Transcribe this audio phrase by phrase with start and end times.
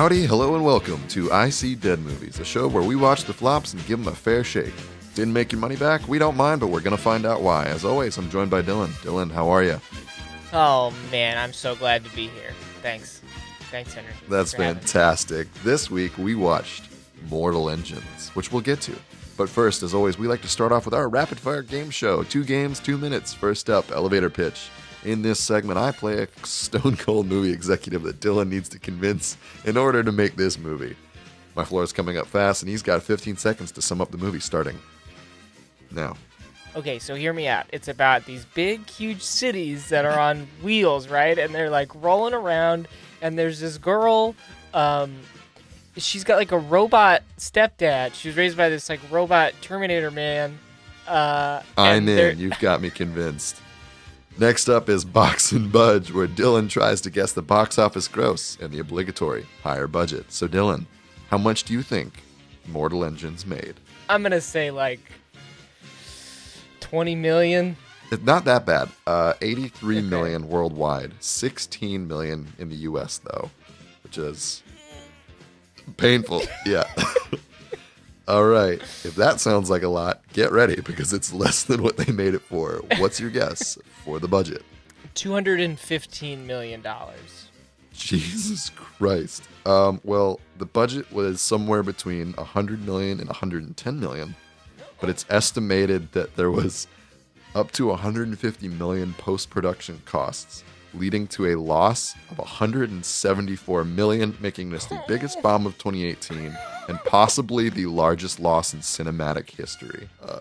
[0.00, 3.34] Howdy, hello, and welcome to I See Dead Movies, a show where we watch the
[3.34, 4.72] flops and give them a fair shake.
[5.14, 6.08] Didn't make your money back?
[6.08, 7.66] We don't mind, but we're going to find out why.
[7.66, 8.88] As always, I'm joined by Dylan.
[9.04, 9.78] Dylan, how are you?
[10.54, 12.54] Oh man, I'm so glad to be here.
[12.80, 13.20] Thanks.
[13.70, 14.10] Thanks, Henry.
[14.26, 14.80] That's for having me.
[14.80, 15.52] fantastic.
[15.64, 16.84] This week we watched
[17.28, 18.96] Mortal Engines, which we'll get to.
[19.36, 22.22] But first, as always, we like to start off with our rapid fire game show.
[22.22, 23.34] Two games, two minutes.
[23.34, 24.70] First up, elevator pitch.
[25.04, 29.36] In this segment, I play a stone cold movie executive that Dylan needs to convince
[29.64, 30.96] in order to make this movie.
[31.56, 34.18] My floor is coming up fast, and he's got 15 seconds to sum up the
[34.18, 34.78] movie starting
[35.90, 36.16] now.
[36.76, 37.66] Okay, so hear me out.
[37.72, 41.36] It's about these big, huge cities that are on wheels, right?
[41.36, 42.86] And they're like rolling around,
[43.22, 44.36] and there's this girl.
[44.72, 45.16] Um,
[45.96, 48.14] she's got like a robot stepdad.
[48.14, 50.58] She was raised by this like robot Terminator man.
[51.08, 52.38] Uh, I'm in.
[52.38, 53.60] You've got me convinced.
[54.38, 58.56] Next up is Box and Budge, where Dylan tries to guess the box office gross
[58.60, 60.32] and the obligatory higher budget.
[60.32, 60.86] So, Dylan,
[61.28, 62.22] how much do you think
[62.66, 63.74] Mortal Engines made?
[64.08, 65.00] I'm gonna say like
[66.80, 67.76] 20 million.
[68.10, 68.88] It's not that bad.
[69.06, 70.06] Uh, 83 Okay.
[70.06, 73.50] million worldwide, 16 million in the US, though,
[74.02, 74.62] which is
[75.96, 76.42] painful.
[76.66, 76.84] Yeah.
[78.30, 78.80] All right.
[78.80, 82.32] If that sounds like a lot, get ready because it's less than what they made
[82.32, 82.80] it for.
[82.98, 84.62] What's your guess for the budget?
[85.14, 87.48] 215 million dollars.
[87.92, 89.42] Jesus Christ.
[89.66, 94.36] Um, well, the budget was somewhere between 100 million and 110 million,
[95.00, 96.86] but it's estimated that there was
[97.56, 100.62] up to 150 million post-production costs,
[100.94, 106.56] leading to a loss of 174 million, making this the biggest bomb of 2018
[106.88, 110.08] and possibly the largest loss in cinematic history.
[110.22, 110.40] Uh,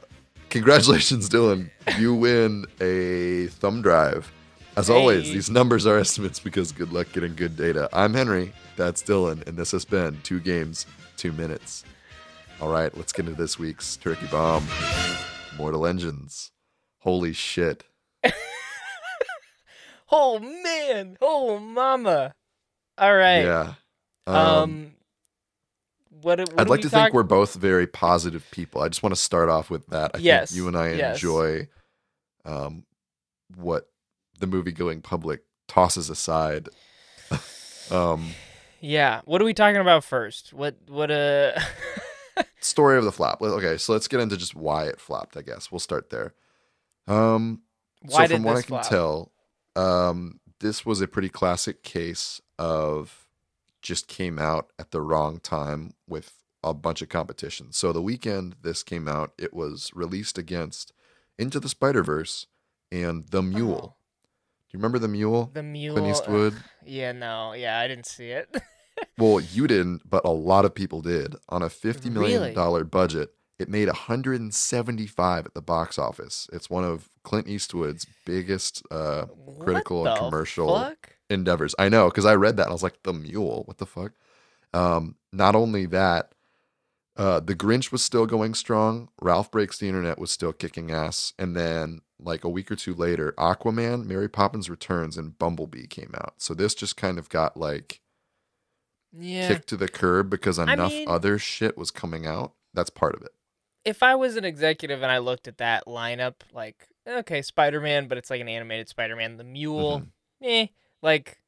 [0.49, 1.69] congratulations, Dylan.
[1.97, 4.31] You win a thumb drive.
[4.75, 7.89] As always, these numbers are estimates because good luck getting good data.
[7.91, 10.85] I'm Henry, that's Dylan, and this has been Two Games,
[11.17, 11.83] Two Minutes.
[12.61, 14.65] All right, let's get into this week's Turkey Bomb
[15.57, 16.51] Mortal Engines.
[16.99, 17.83] Holy shit.
[20.11, 21.17] Oh man!
[21.21, 22.33] Oh mama!
[22.97, 23.43] All right.
[23.43, 23.73] Yeah.
[24.27, 24.91] Um, Um,
[26.21, 26.39] what?
[26.39, 28.81] what I'd like to think we're both very positive people.
[28.81, 30.11] I just want to start off with that.
[30.15, 31.15] I Yes, think you and I yes.
[31.17, 31.67] enjoy
[32.45, 32.85] um,
[33.55, 33.89] what
[34.39, 36.69] the movie going public tosses aside.
[37.91, 38.31] um,
[38.81, 39.21] Yeah.
[39.25, 40.53] What are we talking about first?
[40.53, 40.75] What?
[40.87, 41.11] What?
[41.11, 41.51] Uh.
[42.61, 43.41] story of the flop.
[43.41, 45.37] Okay, so let's get into just why it flopped.
[45.37, 46.33] I guess we'll start there.
[47.07, 47.61] Um,
[48.01, 48.87] Why so did from what I can flop?
[48.87, 49.31] tell,
[49.79, 53.27] um, this was a pretty classic case of
[53.81, 57.71] just came out at the wrong time with a bunch of competition.
[57.71, 60.91] So the weekend this came out, it was released against
[61.37, 62.47] Into the Spider Verse
[62.91, 63.95] and The Mule.
[63.95, 63.95] Oh.
[64.69, 65.49] Do you remember The Mule?
[65.53, 65.95] the mule.
[65.95, 66.55] Clint Eastwood.
[66.85, 67.13] Yeah.
[67.13, 67.53] No.
[67.53, 67.79] Yeah.
[67.79, 68.53] I didn't see it.
[69.17, 71.33] Well, you didn't, but a lot of people did.
[71.47, 72.83] On a fifty million Really?
[72.83, 73.29] budget,
[73.59, 76.49] it made 175 at the box office.
[76.53, 79.25] It's one of Clint Eastwood's biggest uh,
[79.59, 81.15] critical and commercial fuck?
[81.29, 81.75] endeavors.
[81.77, 84.13] I know because I read that and I was like, the mule, what the fuck?
[84.73, 86.31] Um, not only that,
[87.17, 89.09] uh, the Grinch was still going strong.
[89.21, 92.93] Ralph Breaks the Internet was still kicking ass, and then like a week or two
[92.93, 96.35] later, Aquaman, Mary Poppins Returns, and Bumblebee came out.
[96.37, 97.99] So this just kind of got like
[99.11, 99.47] Yeah.
[99.49, 102.53] kicked to the curb because enough mean- other shit was coming out.
[102.73, 103.31] That's part of it.
[103.85, 108.07] If I was an executive and I looked at that lineup, like, okay, Spider Man,
[108.07, 109.37] but it's like an animated Spider Man.
[109.37, 110.07] The Mule, Mhm.
[110.43, 110.67] eh.
[111.01, 111.41] Like,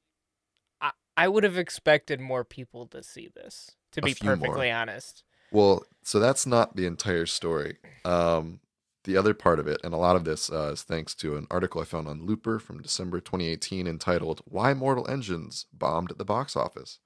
[0.79, 3.71] I I would have expected more people to see this.
[3.93, 4.37] To A be few more.
[4.37, 5.23] perfectly honest.
[5.51, 7.77] Well, so that's not the entire story.
[8.05, 8.61] Um,
[9.03, 11.45] the other part of it, and a lot of this uh, is thanks to an
[11.51, 16.23] article I found on Looper from December 2018 entitled Why Mortal Engines Bombed at the
[16.25, 16.99] Box Office.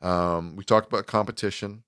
[0.00, 1.82] Um, we talked about competition.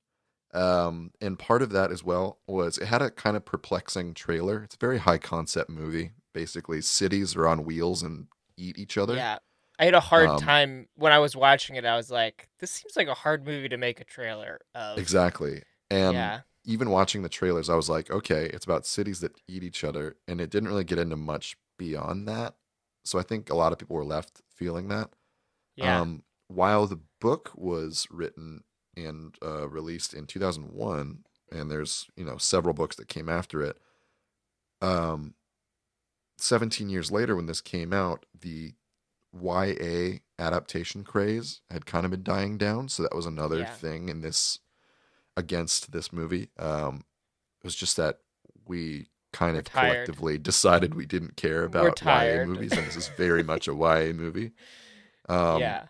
[0.53, 4.65] Um, and part of that as well was it had a kind of perplexing trailer.
[4.65, 6.12] It's a very high concept movie.
[6.32, 8.26] Basically, cities are on wheels and
[8.56, 9.14] eat each other.
[9.14, 9.38] Yeah.
[9.79, 11.87] I had a hard Um, time when I was watching it.
[11.87, 14.99] I was like, this seems like a hard movie to make a trailer of.
[14.99, 15.62] Exactly.
[15.91, 16.41] And yeah.
[16.64, 20.17] even watching the trailers, I was like, okay, it's about cities that eat each other,
[20.29, 22.56] and it didn't really get into much beyond that.
[23.05, 25.11] So I think a lot of people were left feeling that.
[25.76, 26.00] Yeah.
[26.00, 28.64] Um, while the book was written
[29.05, 33.79] and uh, released in 2001, and there's you know several books that came after it.
[34.81, 35.35] Um,
[36.38, 38.75] 17 years later, when this came out, the
[39.32, 43.67] YA adaptation craze had kind of been dying down, so that was another Yeah.
[43.67, 44.58] thing in this
[45.37, 46.50] against this movie.
[46.58, 47.05] Um,
[47.62, 48.20] it was just that
[48.67, 50.11] we kind We're of tired.
[50.11, 54.12] collectively decided we didn't care about YA movies, and this is very much a YA
[54.12, 54.52] movie.
[55.29, 55.88] Um, yeah.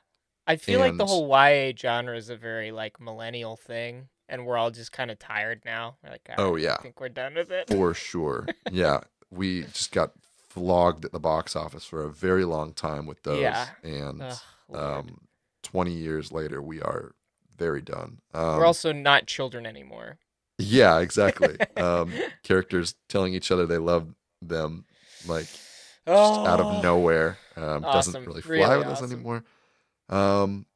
[0.51, 4.45] I feel like the And- whole YA genre is a very like millennial thing, and
[4.47, 5.97] we're all just kind of tired now.
[6.03, 6.75] We're like, Oh, yeah.
[6.75, 7.69] I think we're done with it.
[7.69, 8.47] for sure.
[8.71, 9.01] Yeah,
[9.31, 10.13] we just got
[10.49, 13.69] flogged at the box office for a very long time with those, Yeah.
[13.85, 14.39] and Ugh,
[14.75, 15.21] um,
[15.63, 17.13] twenty years later, we are
[17.57, 18.19] very done.
[18.35, 20.19] Um, we're also not children anymore.
[20.59, 21.57] yeah, exactly.
[21.77, 22.13] um,
[22.43, 24.85] characters telling each other they love them,
[25.27, 25.47] like
[26.07, 27.39] oh, out of nowhere.
[27.57, 28.13] Um, Awesome.
[28.15, 29.45] Doesn't really fly Really with us anymore.
[30.11, 30.67] Um,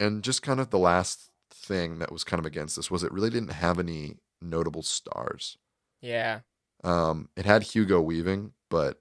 [0.00, 3.12] and just kind of the last thing that was kind of against this was it
[3.12, 5.58] really didn't have any notable stars.
[6.00, 6.40] Yeah,
[6.84, 9.00] Um, it had Hugo Weaving, but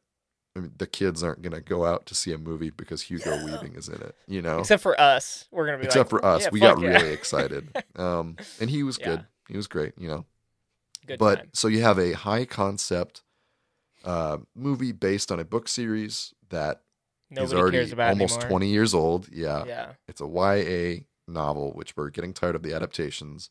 [0.55, 3.75] I mean, the kids aren't gonna go out to see a movie because Hugo Weaving
[3.75, 4.15] is in it.
[4.27, 6.79] You know, except for us, we're gonna be except like, for us, yeah, we got
[6.79, 6.87] yeah.
[6.87, 7.69] really excited.
[7.97, 9.05] Um, and he was Yeah.
[9.05, 9.25] good.
[9.47, 9.93] He was great.
[9.97, 10.25] You know,
[11.05, 11.49] Good but time.
[11.53, 13.23] so you have a high concept
[14.03, 16.81] uh, movie based on a book series that
[17.29, 18.49] Nobody already cares about almost anymore.
[18.49, 19.27] 20 years old.
[19.31, 19.65] Yeah.
[19.65, 23.49] Yeah, It's a YA novel, which we're getting tired of the adaptations.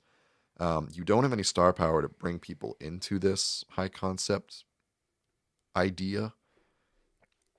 [0.61, 4.65] Um, you don't have any star power to bring people into this high concept
[5.76, 6.32] idea.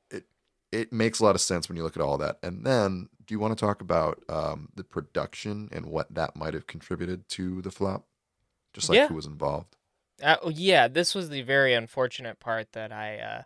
[0.10, 0.26] It
[0.72, 2.40] it makes a lot of sense when you look at all that.
[2.42, 6.54] And then, do you want to talk about um, the production and what that might
[6.54, 8.06] have contributed to the flop?
[8.74, 9.08] Just like Yeah.
[9.08, 9.76] who was involved.
[10.24, 13.42] Uh, yeah, this was the very unfortunate part that I, uh,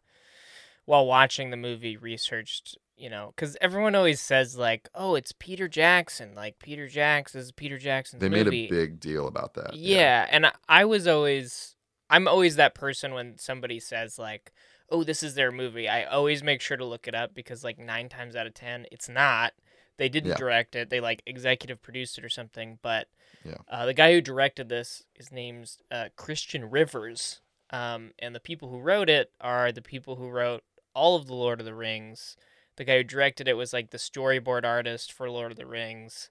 [0.90, 2.78] while watching the movie, researched.
[2.98, 7.52] You know, because everyone always says like, "Oh, it's Peter Jackson." Like Peter Jackson is
[7.54, 8.66] Peter Jackson's They made movie.
[8.66, 9.74] a big deal about that.
[9.74, 11.78] Yeah, and I- I was always,
[12.10, 14.52] I'm always that person when somebody says like,
[14.90, 17.80] "Oh, this is their movie." I always make sure to look it up because like
[17.80, 19.54] nine times out of ten, it's not.
[19.96, 20.36] They didn't Yeah.
[20.38, 20.90] direct it.
[20.90, 22.80] They like executive produced it or something.
[22.82, 23.08] But
[23.46, 23.60] Yeah.
[23.70, 27.40] uh, the guy who directed this, his name's uh, Christian Rivers,
[27.70, 30.64] um, and the people who wrote it are the people who wrote
[30.94, 32.36] all of the Lord of the Rings.
[32.78, 36.30] The guy who directed it was like the storyboard artist for Lord of the Rings.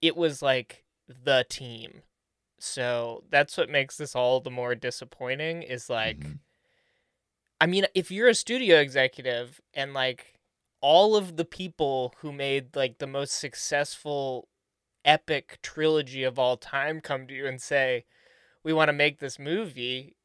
[0.00, 2.02] It was like the team.
[2.58, 6.38] So that's what makes this all the more disappointing is like Mhm.
[7.60, 10.38] I mean if you're a studio executive and like
[10.80, 14.48] all of the people who made like the most successful
[15.04, 18.04] epic trilogy of all time come to you and say
[18.62, 20.16] we want to make this movie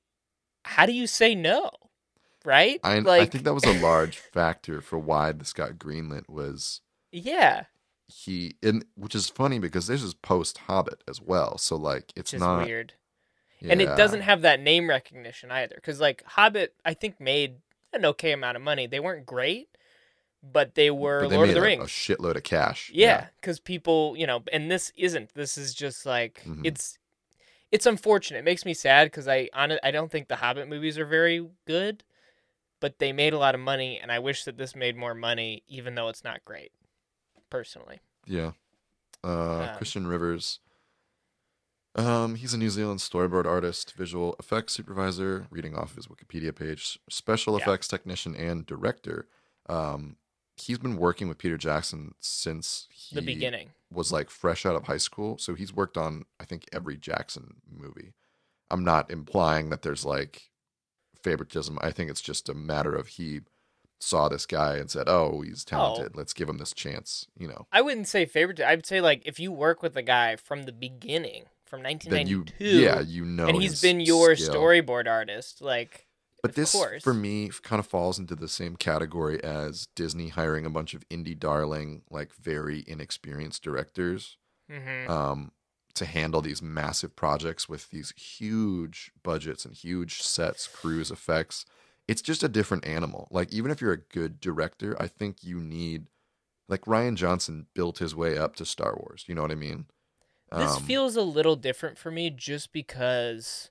[0.66, 1.72] how do you say no
[2.48, 2.80] right?
[2.84, 7.66] I, I think that was a large factor for why this got greenlit was yeah.
[8.08, 11.58] he and which is funny because this is post Hobbit as well.
[11.58, 12.94] So like it's not weird.
[13.62, 17.58] And it doesn't have that name recognition either because like hobbit i think made
[17.94, 18.88] an okay amount of money.
[18.88, 19.70] They weren't great
[20.44, 21.84] but they were but they lord of the a, rings.
[21.84, 22.92] a shitload of cash.
[22.94, 26.62] yeah because people you know and this isn't this is just like Mhm.
[26.64, 26.98] it's
[27.70, 28.40] it's unfortunate.
[28.40, 31.46] It makes me sad because i on i don't think the hobbit movies are very
[31.66, 32.04] good
[32.80, 35.64] but they made a lot of money and i wish that this made more money
[35.68, 36.72] even though it's not great
[37.50, 38.52] personally Yeah.
[39.24, 40.60] Uh, Um, Christian Rivers.
[41.96, 47.00] Um, he's a New Zealand storyboard artist, visual effects supervisor, reading off his Wikipedia page,
[47.10, 47.64] special Yeah.
[47.64, 49.28] effects technician, and director.
[49.68, 50.18] Um,
[50.56, 54.84] he's been working with Peter Jackson since he the beginning was like fresh out of
[54.84, 55.38] high school.
[55.40, 58.14] So he's worked on, I think, every Jackson movie.
[58.70, 60.52] I'm not implying that there's like
[61.30, 61.78] favoritism.
[61.82, 63.42] I think it's just a matter of he
[64.00, 66.16] saw this guy and said, "Oh, he's talented.
[66.16, 67.68] Let's give him this chance." You know.
[67.72, 70.72] i wouldn't say favorite i'd say like if you work with a guy from the
[70.72, 71.98] beginning from Then
[72.28, 74.54] you, 1992 yeah, you know, and he's been your skill.
[74.56, 76.08] storyboard artist like
[76.42, 77.04] But of this, course.
[77.04, 81.08] for me, kind of falls into the same category as Disney hiring a bunch of
[81.10, 84.38] indie darling, like very inexperienced directors,
[84.72, 85.10] mhm.
[85.10, 85.52] um,
[85.98, 91.66] to handle these massive projects with these huge budgets and huge sets, crews, effects.
[92.08, 93.28] It's just a different animal.
[93.32, 96.08] Like even if you're a good director, I think you need,
[96.70, 99.26] like Rian Johnson built his way up to Star Wars.
[99.28, 99.86] You know what I mean?
[100.52, 103.70] This Um, feels a little different for me just because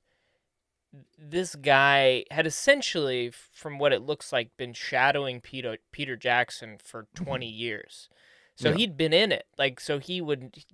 [1.19, 7.07] this guy had essentially, from what it looks like, been shadowing Peter Peter Jackson for
[7.15, 8.09] 20 years.
[8.57, 8.73] So Mm-hmm.
[8.73, 8.79] Yeah.
[8.79, 9.47] he'd been in it.
[9.59, 10.65] Like so he would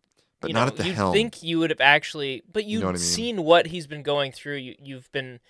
[0.42, 1.12] but you not know, at the you'd helm.
[1.14, 3.00] think you would have actually but You you've know what I mean?
[3.00, 4.56] seen what he's been going through.
[4.56, 5.40] You you've been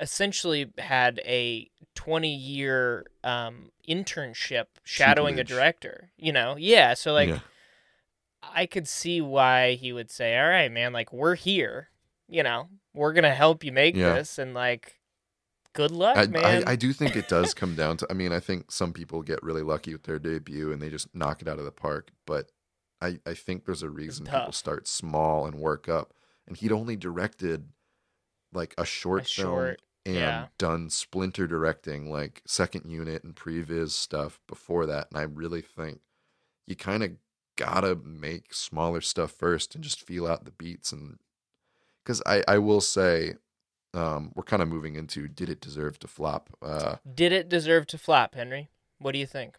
[0.00, 6.56] essentially had a 20 year um internship shadowing a director, you know?
[6.58, 7.38] Yeah, so like Yeah.
[8.42, 11.88] I could see why he would say, "All right, man, like we're here.
[12.28, 14.14] You know, we're gonna help you make Yeah.
[14.14, 15.00] this, and like,
[15.72, 18.06] good luck, I, man." I, I do think it does come down to.
[18.10, 21.14] I mean, I think some people get really lucky with their debut and they just
[21.14, 22.10] knock it out of the park.
[22.26, 22.50] But
[23.04, 26.14] I, I think there's a reason people start small and work up.
[26.46, 27.68] And he'd only directed
[28.52, 30.46] like a short A film short, and yeah.
[30.58, 35.08] done splinter directing, like second unit and previs stuff before that.
[35.10, 36.00] And I really think
[36.66, 37.12] you kind of
[37.56, 41.18] gotta make smaller stuff first and just feel out the beats and
[42.02, 43.34] because I I will say
[43.92, 47.86] um we're kind of moving into did it deserve to flop uh Did it deserve
[47.88, 48.70] to flop, Henry?
[48.98, 49.58] What do you think?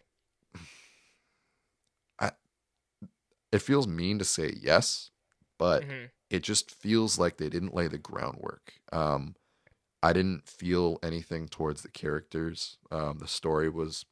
[3.52, 5.10] It feels mean to say yes
[5.58, 6.10] but Mhm.
[6.30, 8.74] it just feels like they didn't lay the groundwork.
[8.92, 9.36] Um,
[10.02, 12.78] I didn't feel anything towards the characters.
[12.90, 14.06] Um, the story was,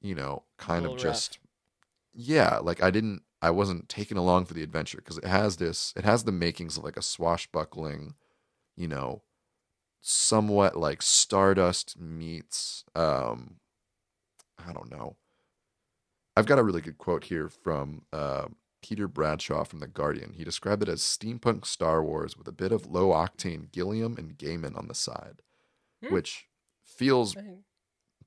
[0.00, 0.96] you know, kind of rough.
[0.96, 1.38] just,
[2.14, 5.92] yeah, like I didn't, I wasn't taken along for the adventure because it has this,
[5.96, 8.14] it has the makings of like a swashbuckling,
[8.76, 9.22] you know,
[10.02, 13.60] somewhat like Stardust meets, um,
[14.58, 15.16] I don't know.
[16.38, 18.46] I've got a really good quote here from uh,
[18.80, 20.34] Peter Bradshaw from The Guardian.
[20.34, 24.38] He described it as steampunk Star Wars with a bit of low octane Gilliam and
[24.38, 25.42] Gaiman on the side,
[26.02, 26.12] Hmm.
[26.14, 26.46] which
[26.84, 27.34] feels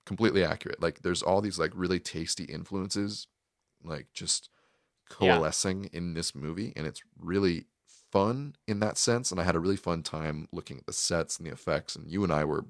[0.05, 0.81] completely accurate.
[0.81, 3.27] Like there's all these like really tasty influences,
[3.81, 4.49] like just
[5.09, 5.15] Yeah.
[5.35, 7.67] coalescing in this movie, and it's really
[8.11, 9.31] fun in that sense.
[9.31, 11.95] And I had a really fun time looking at the sets and the effects.
[11.95, 12.65] And you and I were,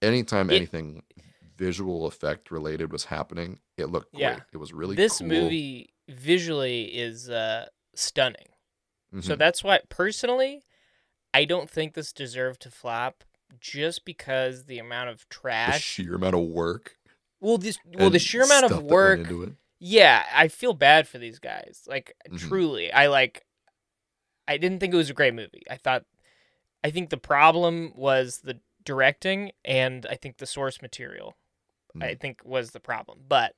[0.00, 1.02] anytime It- anything
[1.56, 4.22] visual effect related was happening, it looked great.
[4.22, 4.40] Yeah.
[4.52, 5.28] It was really this cool.
[5.28, 8.48] movie visually is uh, stunning.
[9.20, 9.38] So Mhm.
[9.38, 10.64] that's why, personally,
[11.32, 13.24] I don't think this deserved to flop,
[13.60, 16.98] just because the amount of trash, the sheer amount of work.
[17.40, 19.20] well, this well the sheer amount of work.
[19.20, 19.54] into it.
[19.78, 21.82] Yeah, I feel bad for these guys.
[21.86, 22.38] Like Mhm.
[22.38, 23.44] truly, I like.
[24.46, 25.62] I didn't think it was a great movie.
[25.70, 26.04] I thought,
[26.82, 31.34] I think the problem was the directing, and I think the source material.
[32.00, 32.20] I Mm.
[32.20, 33.20] think was the problem.
[33.28, 33.54] But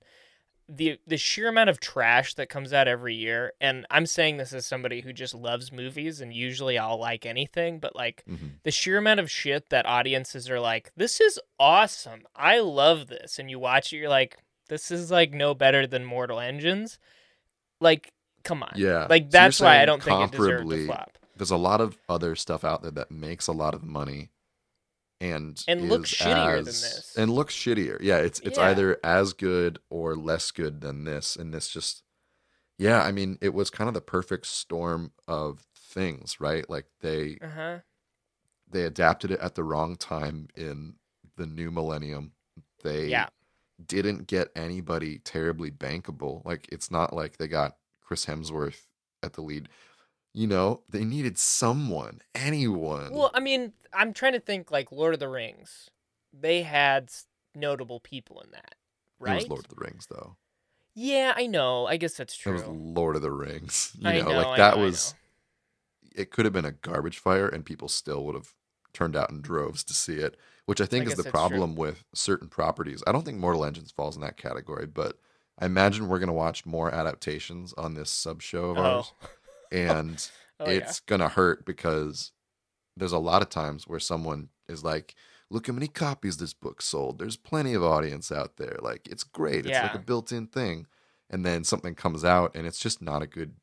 [0.69, 4.53] the the sheer amount of trash that comes out every year, and I'm saying this
[4.53, 8.55] as somebody who just loves movies, and usually I'll like anything, but like Mhm.
[8.65, 12.27] the sheer amount of shit that audiences are like, this is awesome.
[12.35, 13.39] I love this.
[13.39, 14.39] And you watch it, you're like,
[14.69, 16.99] this is like no better than Mortal Engines.
[17.81, 18.13] Like,
[18.43, 18.73] come on.
[18.75, 19.07] Yeah.
[19.09, 21.19] Like, So that's why I don't think it deserved to flop.
[21.37, 24.31] There's a lot of other stuff out there that makes a lot of money
[25.21, 27.15] and And looks shittier than as- this.
[27.17, 27.99] And looks shittier.
[28.01, 28.65] Yeah, it's it's Yeah.
[28.67, 32.03] either as good or less good than this and this just
[32.79, 36.69] Yeah, I mean, it was kind of the perfect storm of things, right?
[36.69, 37.79] Like they Uh huh.
[38.69, 40.97] they adapted it at the wrong time in
[41.37, 42.33] the new millennium.
[42.83, 43.29] They Yeah.
[43.85, 46.45] didn't get anybody terribly bankable.
[46.45, 48.87] Like it's not like they got Chris Hemsworth
[49.23, 49.69] at the lead.
[50.37, 53.11] You know, they needed someone, anyone.
[53.15, 55.89] Well, I mean, I'm trying to think like Lord of the Rings.
[56.39, 57.11] They had
[57.55, 58.75] notable people in that,
[59.19, 59.33] right?
[59.33, 60.37] It was Lord of the Rings though.
[60.95, 61.87] Yeah, I know.
[61.87, 62.53] I guess that's true.
[62.53, 63.97] It was Lord of the Rings.
[63.99, 65.15] You I know, know, like I that know, I was
[66.15, 68.53] it could have been a garbage fire and people still would have
[68.93, 71.33] turned out in droves to see it, which I think is the that's true.
[71.33, 73.03] problem with certain properties.
[73.07, 75.19] I don't think Mortal Engines falls in that category, but
[75.59, 78.83] I imagine we're going to watch more adaptations on this sub show of oh.
[78.83, 79.29] ours Oh,
[79.73, 80.29] and
[80.61, 80.79] oh yeah.
[80.79, 82.33] it's going to hurt because
[82.97, 85.15] there's a lot of times where someone is like
[85.51, 87.19] look how many copies this book sold.
[87.19, 88.79] There's plenty of audience out there.
[88.83, 89.67] Like it's great.
[89.67, 90.87] It's like a built-in thing.
[91.31, 93.55] And then something comes out and it's just not a good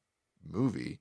[0.45, 0.99] movie.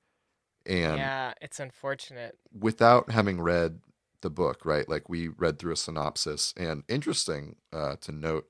[0.67, 2.39] And yeah, it's unfortunate.
[2.57, 3.81] without having read
[4.21, 4.89] the book, right?
[4.89, 8.47] Like we read through a synopsis, and interesting uh, to note,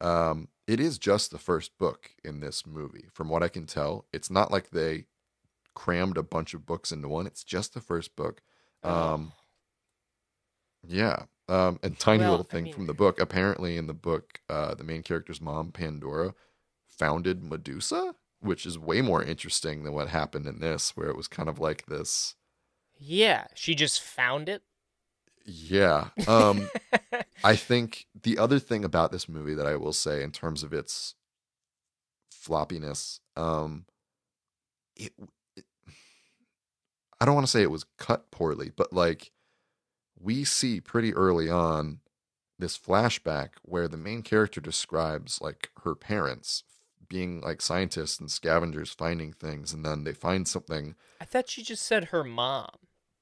[0.00, 3.06] um, it is just the first book in this movie.
[3.12, 5.04] From what I can tell, it's not like they
[5.74, 7.26] crammed a bunch of books into one.
[7.26, 8.40] It's just the first book.
[8.82, 9.32] Um,
[10.86, 11.24] yeah.
[11.48, 13.20] Um, and tiny Well, little I thing mean- from the book.
[13.20, 16.34] Apparently, in the book, uh, the main character's mom, Pandora,
[16.86, 21.28] founded Medusa, which is way more interesting than what happened in this, where it was
[21.28, 22.34] kind of like this.
[22.98, 24.62] yeah, she just found it.
[25.44, 26.08] Yeah.
[26.26, 26.70] Um,
[27.44, 30.72] I think the other thing about this movie that I will say in terms of
[30.72, 31.14] its
[32.32, 33.84] floppiness, um,
[34.96, 35.12] it
[37.20, 39.30] I don't want to say it was cut poorly, but like
[40.18, 42.00] we see pretty early on
[42.58, 46.62] this flashback where the main character describes like her parents
[47.08, 51.62] being like scientists and scavengers finding things and then they find something I thought she
[51.62, 52.70] just said her mom.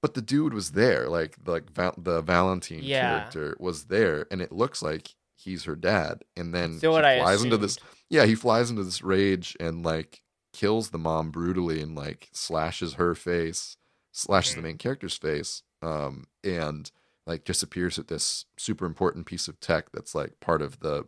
[0.03, 3.01] but the dude was there like like Val- the valentine Yeah.
[3.09, 7.43] character was there and it looks like he's her dad and then So he flies
[7.43, 7.79] into this
[8.11, 10.23] yeah he flies into this rage and like
[10.53, 13.77] kills the mom brutally and like slashes her face
[14.13, 16.91] slashes the main character's face um and
[17.27, 21.05] like disappears with this super important piece of tech that's like part of the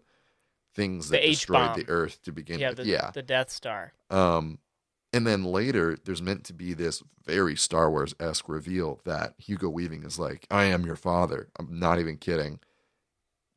[0.74, 1.80] things The that destroyed H-bomb.
[1.80, 3.92] the earth to begin Yeah, with the, yeah the Death Star.
[4.10, 4.58] um,
[5.12, 9.68] and then later, there's meant to be this very Star Wars esque reveal that Hugo
[9.68, 12.58] Weaving is like, "I am your father." I'm not even kidding.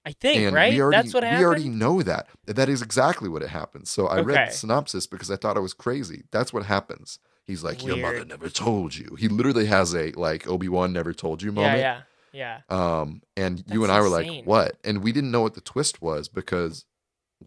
[0.06, 0.80] I think, and right?
[0.80, 2.28] already That's what we already know that.
[2.46, 3.90] That is exactly what it happens.
[3.90, 6.26] So I read the synopsis because I thought I was crazy.
[6.32, 7.18] That's what happens.
[7.48, 9.16] He's like, Your mother never told you.
[9.18, 11.80] He literally has a like Obi-Wan never told you moment.
[11.80, 12.02] yeah,
[12.34, 12.60] yeah.
[12.70, 13.00] yeah.
[13.02, 14.38] Um, and you and I were insane.
[14.40, 16.84] like, "What?" And we didn't know what the twist was because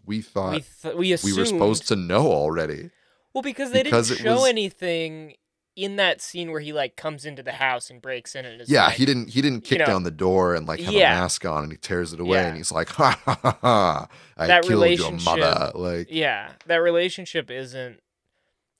[0.05, 2.89] we thought we we, th- we assumed were supposed to know already.
[3.33, 5.35] well because they because didn't show was- anything
[5.75, 8.69] in that scene where he like comes into the house and breaks in and is
[8.69, 9.29] Yeah, like, he didn't.
[9.29, 11.15] He didn't kick know, down the door and like have yeah.
[11.17, 12.47] a mask on, and he tears it away, Yeah.
[12.47, 14.07] and he's like, "Ha ha ha ha!
[14.35, 17.99] I That killed your mother!" Like, Yeah, that relationship isn't.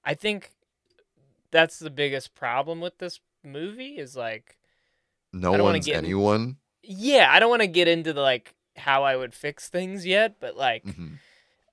[0.04, 0.50] I think
[1.52, 4.58] that's the biggest problem with this movie is like,
[5.34, 6.58] no I don't wanna one's get anyone.
[6.84, 10.38] yeah, I don't want to get into the like how I would fix things yet,
[10.40, 11.18] but like, Mhm.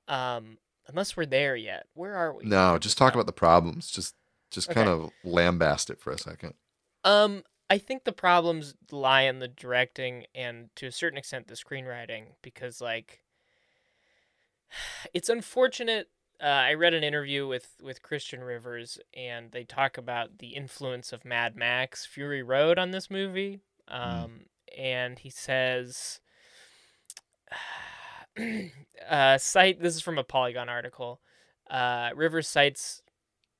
[0.08, 2.44] um, unless we're there yet, where are we?
[2.44, 3.90] No, just talk about the problems.
[3.90, 4.14] Just,
[4.50, 6.54] just kind of lambast it for a second.
[7.04, 11.54] Um, I think the problems lie in the directing and to a certain extent the
[11.54, 13.22] screenwriting because like
[15.14, 16.08] it's unfortunate.
[16.40, 21.12] Uh, I read an interview with with Christian Rivers and they talk about the influence
[21.12, 23.60] of Mad Max Fury Road on this movie.
[23.88, 24.42] Um,
[24.76, 26.20] and he says,
[29.10, 31.20] uh, cite this is from a Polygon article.
[31.68, 33.02] Uh, Rivers cites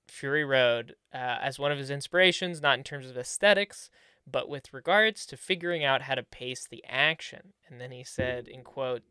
[0.06, 3.90] Fury Road uh, as one of his inspirations, not in terms of aesthetics,
[4.30, 7.54] but with regards to figuring out how to pace the action.
[7.68, 9.02] And then he said, in quote,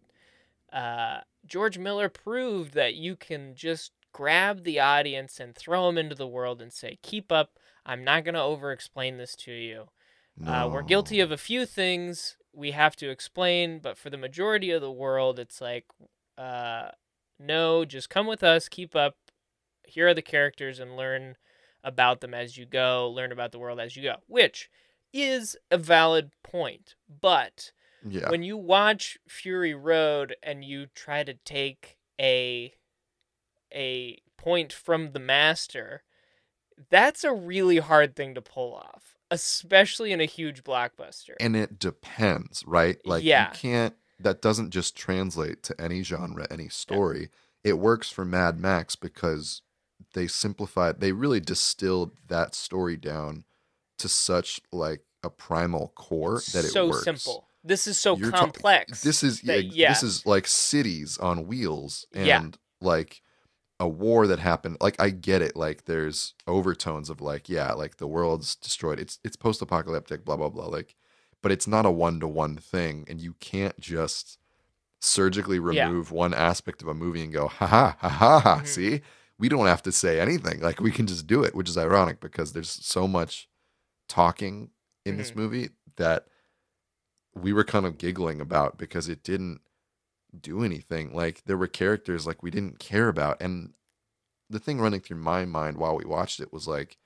[0.72, 6.16] uh, George Miller proved that you can just grab the audience and throw them into
[6.16, 7.51] the world and say, keep up.
[7.86, 9.86] I'm not going to over explain this to you.
[10.46, 14.72] Uh, we're guilty of a few things we have to explain, but for the majority
[14.72, 15.86] of the world, it's like,
[16.38, 16.89] uh,
[17.39, 19.16] no, just come with us, keep up.
[19.88, 21.38] Here are the characters and learn
[21.84, 24.70] about them as you go, learn about the world as you go, which
[25.13, 26.96] is a valid point.
[27.22, 27.72] But
[28.12, 32.74] Yeah, when you watch Fury Road and you try to take a
[33.74, 36.04] a point from the master,
[36.89, 41.36] that's a really hard thing to pull off, especially in a huge blockbuster.
[41.39, 42.98] and it depends, right?
[43.06, 43.50] Like, Yeah.
[43.52, 43.96] you can't.
[44.20, 47.30] That doesn't just translate to any genre, any story.
[47.63, 49.62] It works for Mad Max because
[50.13, 51.00] they simplified.
[51.02, 53.43] They really distilled that story down
[53.98, 57.04] to such like a primal core that it so works.
[57.04, 57.47] simple.
[57.67, 59.01] This is so You're ta- complex.
[59.01, 59.89] This is that- yeah, yeah.
[59.89, 62.49] This is like cities on wheels and Yeah.
[62.82, 63.21] like
[63.80, 64.77] a war that happened.
[64.82, 65.56] Like I get it.
[65.56, 68.99] Like there's overtones of like yeah, like the world's destroyed.
[68.99, 70.25] It's it's post apocalyptic.
[70.25, 70.65] Blah blah blah.
[70.67, 70.95] Like,
[71.43, 74.38] but it's not a one to one thing, and you can't just
[74.99, 75.88] surgically Yeah.
[75.88, 78.60] remove one aspect of a movie and go ha ha ha ha ha.
[78.62, 78.67] Mhm.
[78.67, 79.01] See,
[79.38, 80.60] we don't have to say anything.
[80.62, 83.47] Like we can just do it, which is ironic because there's so much
[84.10, 84.71] talking
[85.06, 85.36] in this Mhm.
[85.36, 86.25] movie that
[87.41, 89.62] we were kind of giggling about because it didn't
[90.39, 91.13] do anything.
[91.13, 93.73] Like there were characters like we didn't care about, and
[94.50, 96.97] the thing running through my mind while we watched it was like,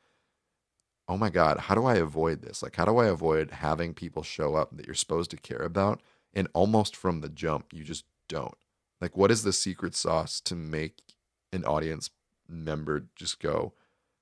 [1.08, 2.62] oh my god, how do I avoid this?
[2.64, 6.02] Like, how do I avoid having people show up that you're supposed to care about,
[6.34, 8.56] and almost from the jump you just don't.
[9.02, 11.00] Like, what is the secret sauce to make
[11.52, 12.12] an audience
[12.48, 13.74] member just go?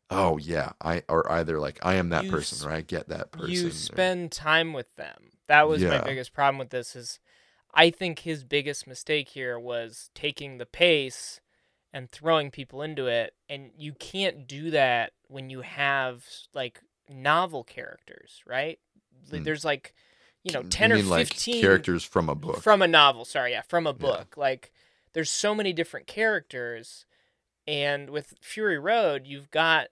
[0.10, 3.32] Oh yeah, I or either like I am that You person or I get that
[3.32, 3.52] person.
[3.52, 5.32] you or- spend time with them.
[5.50, 7.20] That was my biggest problem with this is
[7.74, 11.42] I think his biggest mistake here was taking the pace
[11.92, 17.64] and throwing people into it and you can't do that when you have like novel
[17.64, 18.80] characters, right?
[19.32, 19.44] Hmm.
[19.44, 19.94] There's like
[20.44, 21.30] you know You 10 or 15 like
[21.62, 22.62] characters from a book.
[22.62, 23.96] from a novel, sorry, yeah, from a Yeah.
[23.96, 24.38] book.
[24.38, 24.72] Like
[25.14, 27.06] there's so many different characters
[27.68, 29.88] and with Fury Road, you've got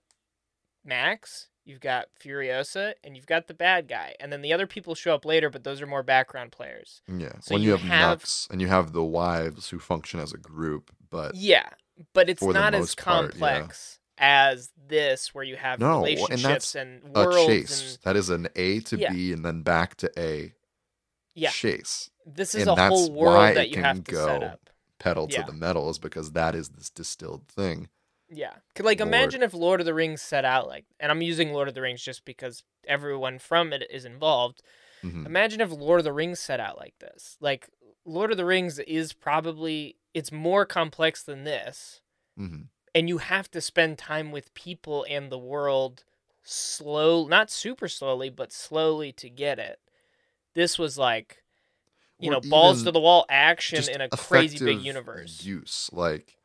[0.85, 4.15] Max, you've got Furiosa, and you've got the bad guy.
[4.19, 7.01] And then the other people show up later, but those are more background players.
[7.07, 10.19] yeah, so when you you have, have- Nux and you have the wives who function
[10.19, 11.69] as a group, but Yeah,
[12.13, 13.39] but it's not as part, yeah.
[13.39, 17.93] complex as this where you have No, and relationships that's and, a chase.
[17.95, 19.11] and That is an A to Yeah.
[19.11, 20.53] B and then back to A.
[21.35, 21.51] Yeah.
[21.51, 22.09] Chase.
[22.25, 24.69] this is and a that's whole world that you can have to set go up.
[24.99, 25.41] Pedal Yeah.
[25.43, 27.89] to the metal is because that is this distilled thing.
[28.29, 28.53] Yeah.
[28.79, 29.07] Like Lord.
[29.07, 31.81] imagine if Lord of the Rings set out like and I'm using Lord of the
[31.81, 34.61] Rings just because everyone from it is involved.
[35.03, 35.25] Mhm.
[35.25, 37.37] Imagine if Lord of the Rings set out like this.
[37.39, 37.69] Like
[38.05, 42.01] Lord of the Rings is probably it's more complex than this
[42.37, 42.67] Mhm.
[42.95, 46.03] and you have to spend time with people and the world
[46.43, 49.79] slow not super slowly but slowly to get it.
[50.53, 51.43] This was like
[52.19, 55.43] you Or know balls to the wall action in a crazy big universe.
[55.45, 56.35] Use like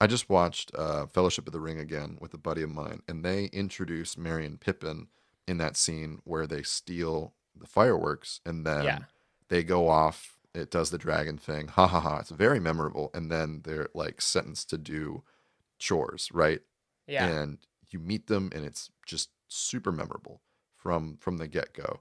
[0.00, 3.24] I just watched uh, Fellowship of the Ring again with a buddy of mine, and
[3.24, 5.08] they introduce Merry and Pippin
[5.46, 8.98] in that scene where they steal the fireworks, and then Yeah.
[9.48, 11.66] they go off it does the dragon thing.
[11.68, 12.18] Ha ha ha.
[12.18, 13.10] It's very memorable.
[13.12, 15.24] And then they're like sentenced to do
[15.78, 16.60] chores, right?
[17.08, 17.26] Yeah.
[17.26, 17.58] And
[17.90, 20.40] you meet them and it's just super memorable
[20.76, 22.00] from from the get-go.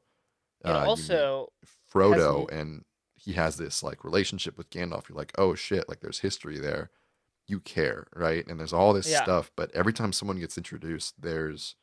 [0.63, 1.51] Uh, also
[1.91, 5.09] Frodo has and he has this like relationship with Gandalf.
[5.09, 6.91] You're like, "Oh shit, like there's history there."
[7.47, 8.45] You care, right?
[8.47, 9.23] And there's all this Yeah.
[9.23, 11.75] stuff, but every time someone gets introduced, there's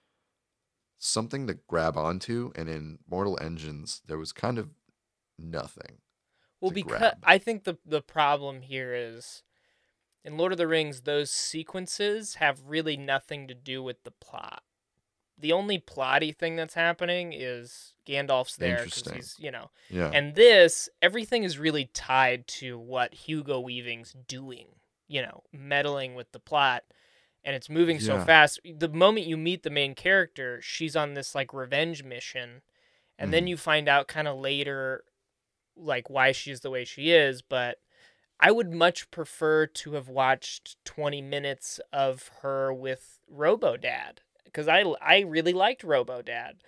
[0.98, 4.70] something to grab onto and in Mortal Engines there was kind of
[5.38, 5.98] nothing.
[6.60, 7.18] Well, because grab.
[7.22, 9.42] I think the the problem here is
[10.24, 14.62] in Lord of the Rings, those sequences have really nothing to do with the plot.
[15.38, 20.10] The only plotty thing that's happening is Gandalf's there because he's, you know, Yeah.
[20.12, 24.79] and this everything is really tied to what Hugo Weaving's doing,
[25.10, 26.84] you know, meddling with the plot,
[27.42, 28.60] and it's moving so fast.
[28.64, 32.62] The moment you meet the main character, she's on this like revenge mission,
[33.18, 33.48] and then Mhm.
[33.48, 35.04] you find out kind of later,
[35.76, 37.42] like why she's the way she is.
[37.42, 37.80] But
[38.38, 44.68] I would much prefer to have watched twenty minutes of her with Robo Dad because
[44.68, 46.62] I I really liked Robo Dad,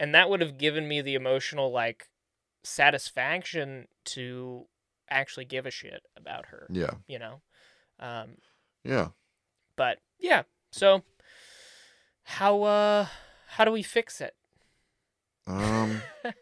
[0.00, 2.08] and that would have given me the emotional like
[2.64, 4.66] satisfaction to
[5.08, 6.94] actually give a shit about her, yeah.
[7.06, 7.40] you know.
[7.98, 8.36] Um,
[8.84, 9.08] Yeah.
[9.76, 11.02] but yeah, so
[12.24, 13.06] how uh
[13.48, 14.34] how do we fix it?
[15.46, 16.00] Um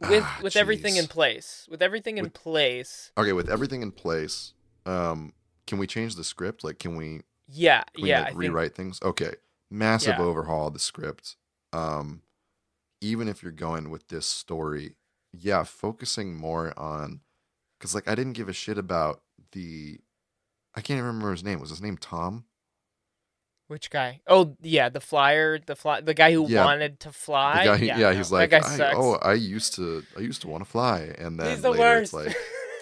[0.00, 3.12] with Ah, with everything in place, with everything in With- place.
[3.16, 4.52] okay, with everything in place,
[4.84, 5.32] um
[5.66, 6.62] can we change the script?
[6.64, 8.98] Like can we Yeah, Can we yeah, like I think rewrite things?
[9.02, 9.34] Okay.
[9.70, 10.24] Massive Yeah.
[10.24, 11.36] overhaul of the script.
[11.72, 12.22] Um
[13.00, 14.96] even if you're going with this story,
[15.32, 17.20] yeah, focusing more on
[17.80, 20.00] cuz like I didn't give a shit about the
[20.74, 21.60] I can't even remember his name.
[21.60, 22.44] Was his name Tom?
[23.68, 24.20] which guy?
[24.28, 26.64] Oh, yeah, the flyer, the fly, the guy who Yeah.
[26.64, 27.64] wanted to fly.
[27.64, 30.70] guy, yeah, no, he's like, I, oh, I used to, I used to want to
[30.70, 32.02] fly, and then he's the later worst.
[32.02, 32.36] it's like,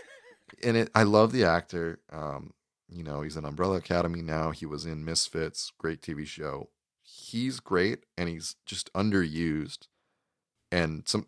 [0.62, 2.00] and it, I love the actor.
[2.12, 2.52] Um,
[2.90, 4.50] you know, he's in Umbrella Academy now.
[4.50, 6.68] He was in Misfits, great TV show.
[7.02, 9.88] He's great, and he's just underused.
[10.70, 11.24] And some,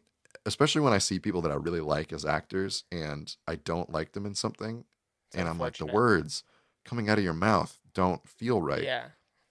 [0.47, 4.13] especially when I see people that I really like as actors, and I don't like
[4.13, 4.85] them in something,
[5.29, 6.45] It's and I'm like, the words
[6.85, 8.83] coming out of your mouth don't feel right.
[8.85, 9.09] Yeah,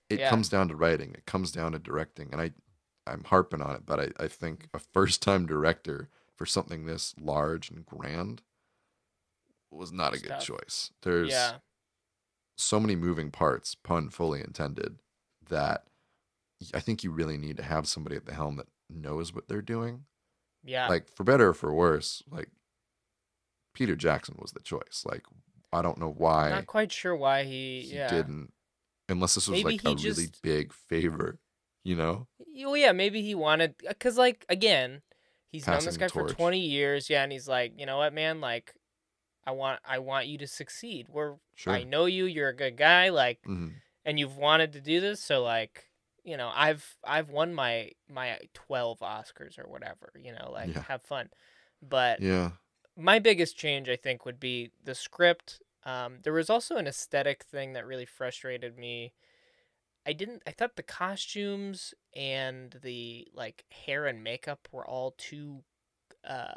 [0.09, 0.29] It yeah.
[0.29, 1.11] comes down to writing.
[1.13, 2.51] It comes down to directing, and I,
[3.05, 7.69] I'm harping on it, but I, I think a first-time director for something this large
[7.69, 8.41] and grand
[9.71, 10.43] was not a good tough.
[10.43, 10.91] choice.
[11.01, 11.57] There's yeah,
[12.57, 14.99] so many moving parts, pun fully intended,
[15.49, 15.85] that
[16.73, 19.61] I think you really need to have somebody at the helm that knows what they're
[19.61, 20.05] doing.
[20.65, 20.87] Yeah.
[20.87, 22.49] Like for better or for worse, like
[23.73, 25.03] Peter Jackson was the choice.
[25.05, 25.23] Like
[25.71, 27.81] I don't know why Not quite sure why he.
[27.81, 28.07] he yeah.
[28.07, 28.51] didn't,
[29.09, 31.37] unless this was Maybe like a really big favor,
[31.83, 32.27] you know?
[32.39, 35.01] Well, yeah, maybe he wanted because, like, again,
[35.51, 37.09] he's known this guy for twenty years.
[37.09, 38.39] Yeah, and he's like, you know what, man?
[38.39, 38.73] Like,
[39.45, 41.07] I want, I want you to succeed.
[41.09, 41.73] We're, Sure.
[41.73, 42.25] I know you.
[42.25, 43.09] You're a good guy.
[43.09, 43.69] Like, hmm
[44.07, 45.85] and you've wanted to do this, so like,
[46.25, 50.11] you know, I've, I've won my my twelve Oscars or whatever.
[50.17, 50.83] You know, like, Yeah.
[50.87, 51.29] have fun.
[51.81, 52.51] But Yeah.
[52.97, 55.61] my biggest change, I think, would be the script.
[55.83, 59.13] Um, there was also an aesthetic thing that really frustrated me.
[60.05, 60.43] I didn't.
[60.47, 65.63] I thought the costumes and the like hair and makeup were all too
[66.25, 66.55] uh,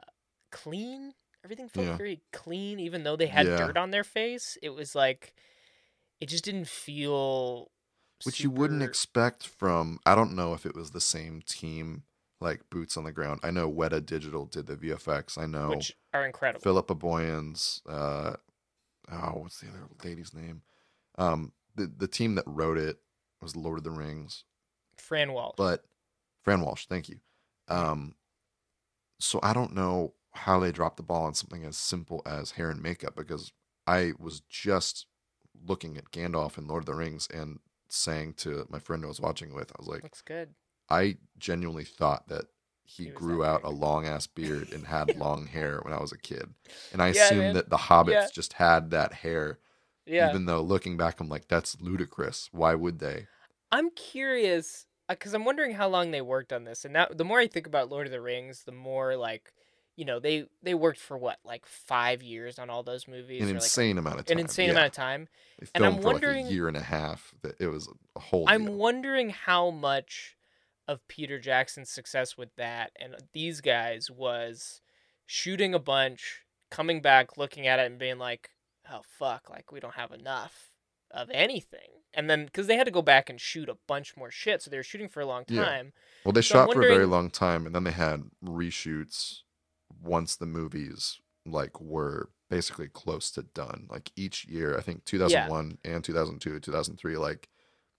[0.53, 1.15] clean.
[1.45, 1.99] Everything felt Yeah.
[1.99, 3.57] very clean, even though they had Yeah.
[3.57, 4.59] dirt on their face.
[4.63, 5.35] It was like,
[6.21, 7.71] it just didn't feel.
[8.25, 12.03] Which you wouldn't expect from, I don't know if it was the same team,
[12.41, 13.41] like Boots on the Ground.
[13.43, 15.39] I know Weta Digital did the VFX.
[15.39, 16.63] I know which are incredible.
[16.63, 18.35] Philippa Boyens, uh,
[19.13, 20.63] oh, what's the other lady's name?
[21.17, 22.99] Um, the, the team that wrote it
[23.41, 24.45] was Lord of the Rings.
[24.97, 25.55] Fran Walsh.
[25.57, 25.85] but
[26.43, 27.21] Fran Walsh, thank you.
[27.69, 28.15] Um,
[29.21, 32.71] so I don't know how they dropped the ball on something as simple as hair
[32.71, 33.53] and makeup because
[33.87, 35.07] I was just
[35.67, 39.21] looking at Gandalf in Lord of the Rings and saying to my friend I was
[39.21, 40.55] watching with, I was like, looks good.
[40.91, 42.47] I genuinely thought that
[42.85, 43.71] he, He grew out big.
[43.71, 46.55] a long ass beard and had long hair when I was a kid,
[46.93, 47.55] and I Yeah, assumed man.
[47.55, 48.27] that the hobbits Yeah.
[48.33, 49.59] just had that hair.
[50.07, 50.29] Yeah.
[50.29, 52.49] Even though looking back, I'm like, that's ludicrous.
[52.53, 53.27] Why would they?
[53.71, 57.25] I'm curious uh, because I'm wondering how long they worked on this, and now the
[57.25, 59.53] more I think about Lord of the Rings, the more like,
[59.99, 63.49] you know, they they worked for what like five years on all those movies, An
[63.49, 64.37] or, like, insane amount of time.
[64.39, 64.73] an insane yeah.
[64.73, 65.29] amount of time.
[65.59, 67.35] They And I'm filmed for wondering- like a year and a half.
[67.43, 68.45] That it was a whole.
[68.49, 68.75] I'm deal.
[68.75, 70.37] wondering how much
[70.87, 74.81] of Peter Jackson's success with that and these guys was
[75.27, 78.51] shooting a bunch, coming back, looking at it, and being like,
[78.89, 80.71] "Oh fuck, like we don't have enough
[81.11, 84.31] of anything." And then because they had to go back and shoot a bunch more
[84.31, 85.65] shit, so they were shooting for a long Yeah.
[85.65, 85.93] time.
[86.25, 89.43] Well, they So shot for a very long time, and then they had reshoots
[90.03, 93.87] once the movies like were basically close to done.
[93.91, 97.49] Like each year, I think 2001 and 2002, 2003, like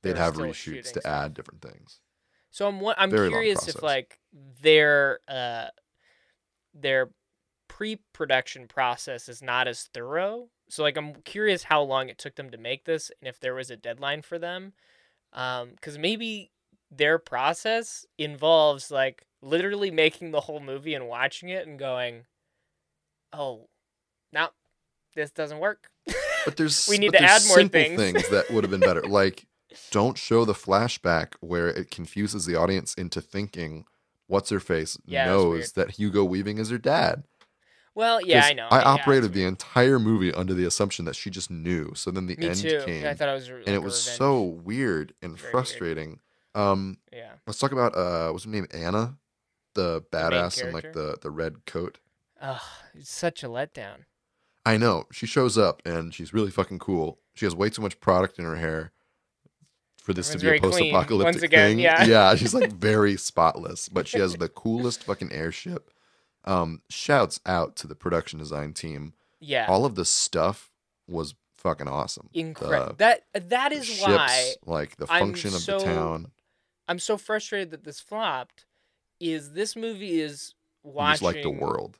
[0.02, 1.06] They they'd have reshoots to stuff.
[1.06, 2.02] add different things.
[2.52, 5.68] So I'm I'm Very curious if like their uh
[6.74, 7.10] their
[7.68, 10.50] pre-production process is not as thorough.
[10.70, 13.56] So like I'm curious how long it took them to make this and if there
[13.56, 14.74] was a deadline for them.
[15.34, 16.52] Um cuz maybe
[16.92, 22.26] their process involves like literally making the whole movie and watching it and going,
[23.34, 23.68] "Oh,
[24.34, 24.50] no.
[25.16, 25.90] This doesn't work."
[26.46, 28.30] But there's We need to add more simple things.
[28.30, 29.02] that would have been better.
[29.02, 29.46] Like
[29.92, 33.86] don't show the flashback where it confuses the audience into thinking
[34.28, 37.24] what's her face Yeah, knows that Hugo Weaving is her dad.
[37.96, 38.68] well, yeah, I know.
[38.72, 41.94] I yeah, operated the entire movie under the assumption that she just knew.
[41.96, 42.82] So then the Me end too.
[42.86, 46.20] came I thought it was and it was so weird and Very weird.
[46.56, 47.32] Um Yeah.
[47.48, 48.68] let's talk about uh what's her name?
[48.74, 49.18] Anna?
[49.76, 52.00] The badass in like the the red coat.
[52.42, 52.60] Ugh,
[52.96, 54.06] it's such a letdown.
[54.66, 55.06] I know.
[55.12, 57.20] She shows up and she's really fucking cool.
[57.34, 58.92] She has way too much product in her hair
[59.98, 61.80] for this Everyone's to be a very clean, once post-apocalyptic again, thing.
[61.80, 62.04] yeah.
[62.06, 65.92] yeah, she's like very spotless, but she has the coolest fucking airship.
[66.46, 69.14] Um, shouts out to the production design team.
[69.40, 69.66] Yeah.
[69.70, 70.72] All of the stuff
[71.08, 72.30] was fucking awesome.
[72.34, 72.96] Incredible.
[72.98, 76.32] That that is ships, why like the I'm function of so- the town,
[76.90, 78.66] I'm so frustrated that this flopped.
[79.22, 82.00] Is this movie is watching like the world.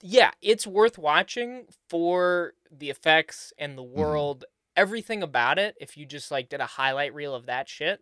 [0.00, 3.76] Yeah, it's worth watching for the effects and Mm-hmm.
[3.76, 4.44] the world,
[4.76, 5.76] everything about it.
[5.80, 8.00] If you just like did a highlight reel of that shit,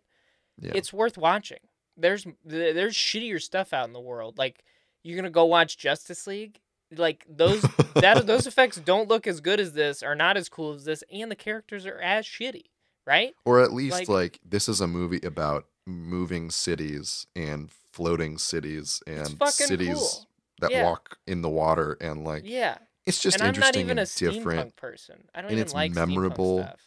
[0.59, 0.71] Yeah.
[0.75, 1.59] it's worth watching.
[1.97, 4.37] There's there's shittier stuff out in the world.
[4.37, 4.63] Like
[5.03, 6.59] you're gonna go watch Justice League.
[6.95, 7.61] Like those
[7.95, 11.03] that those effects don't look as good as this, are not as cool as this,
[11.11, 12.65] and the characters are as shitty,
[13.07, 13.33] right?
[13.45, 19.01] Or at least Like- like, this is a movie about moving cities and floating cities
[19.07, 20.27] and cities cool.
[20.59, 20.83] that Yeah.
[20.83, 24.01] walk in the water and like Yeah, it's just and I'm not interesting even a
[24.01, 24.75] and different.
[24.75, 25.27] person.
[25.33, 26.63] I don't and even it's like memorable.
[26.63, 26.81] stuff.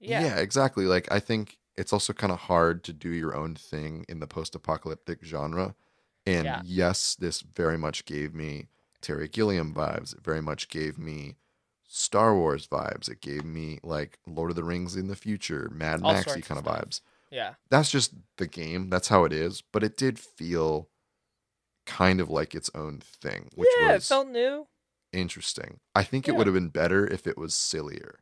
[0.00, 0.84] Yeah, exactly.
[0.84, 4.26] Like I think it's also kind of hard to do your own thing in the
[4.26, 5.74] post-apocalyptic genre.
[6.26, 6.62] And Yeah.
[6.64, 8.68] yes, this very much gave me
[9.00, 10.14] Terry Gilliam vibes.
[10.14, 11.36] It very much gave me
[11.86, 13.08] Star Wars vibes.
[13.08, 16.58] It gave me like Lord of the Rings in the future, Mad Maxy of kind
[16.58, 16.84] of stuff.
[16.84, 17.00] vibes.
[17.34, 17.54] Yeah.
[17.70, 18.88] that's just the game.
[18.90, 19.62] That's how it is.
[19.72, 20.88] But it did feel
[21.86, 24.66] kind of like its own thing, which yeah, it was felt new.
[25.12, 25.80] interesting.
[25.94, 28.20] I think it would have been better if it was sillier.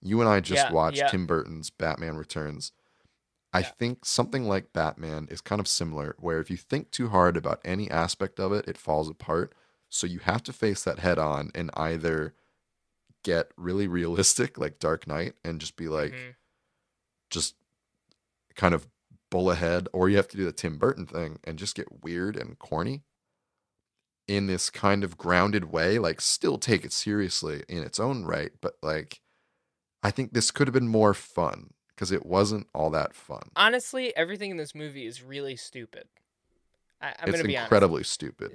[0.00, 1.08] You and I just Yeah, watched yeah.
[1.08, 2.72] Tim Burton's Batman Returns.
[3.52, 3.70] I Yeah.
[3.78, 7.60] think something like Batman is kind of similar, where if you think too hard about
[7.64, 9.54] any aspect of it, it falls apart.
[9.88, 12.34] So you have to face that head on and either
[13.22, 16.34] get really realistic, like Dark Knight, and just be like, Mhm.
[17.30, 17.54] just
[18.56, 18.88] kind of
[19.30, 22.36] bull ahead, or you have to do the Tim Burton thing and just get weird
[22.36, 23.02] and corny
[24.26, 28.52] in this kind of grounded way, like still take it seriously in its own right,
[28.60, 29.20] but like
[30.02, 33.50] I think this could have been more fun because it wasn't all that fun.
[33.56, 36.04] honestly, everything in this movie is really stupid.
[37.00, 38.52] I, I'm it's gonna be incredibly stupid.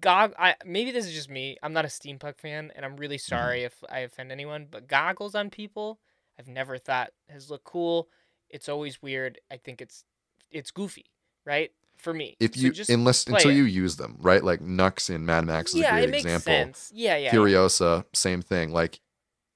[0.00, 1.56] Gog, I maybe this is just me.
[1.62, 3.28] I'm not a steampunk fan, and I'm really Mm-hmm.
[3.28, 4.66] sorry if I offend anyone.
[4.70, 6.00] But goggles on people,
[6.38, 8.08] I've never thought has looked cool.
[8.50, 9.38] It's always weird.
[9.50, 10.04] I think it's
[10.50, 11.06] it's goofy,
[11.44, 11.72] right?
[11.96, 13.54] For me, If So you just unless until it.
[13.54, 14.42] you use them, right?
[14.42, 16.52] Like Nux in Mad Max is yeah, a it great makes example.
[16.54, 16.92] sense.
[16.94, 17.38] Yeah, yeah, yeah.
[17.38, 18.72] Furiosa, same thing.
[18.72, 19.00] Like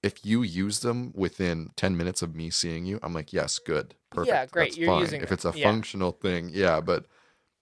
[0.02, 3.96] if you use them within 10 minutes of me seeing you, I'm like, yes, good.
[4.10, 4.28] Perfect.
[4.32, 5.02] Yeah, great, That's you're fine.
[5.02, 5.64] using if it's a Yeah.
[5.64, 7.06] functional thing, yeah, but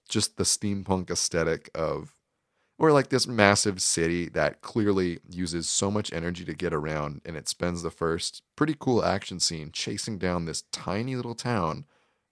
[0.09, 2.12] just the steampunk aesthetic of
[2.79, 7.37] or like this massive city that clearly uses so much energy to get around and
[7.37, 11.87] it spends the first pretty cool action scene chasing down this tiny little town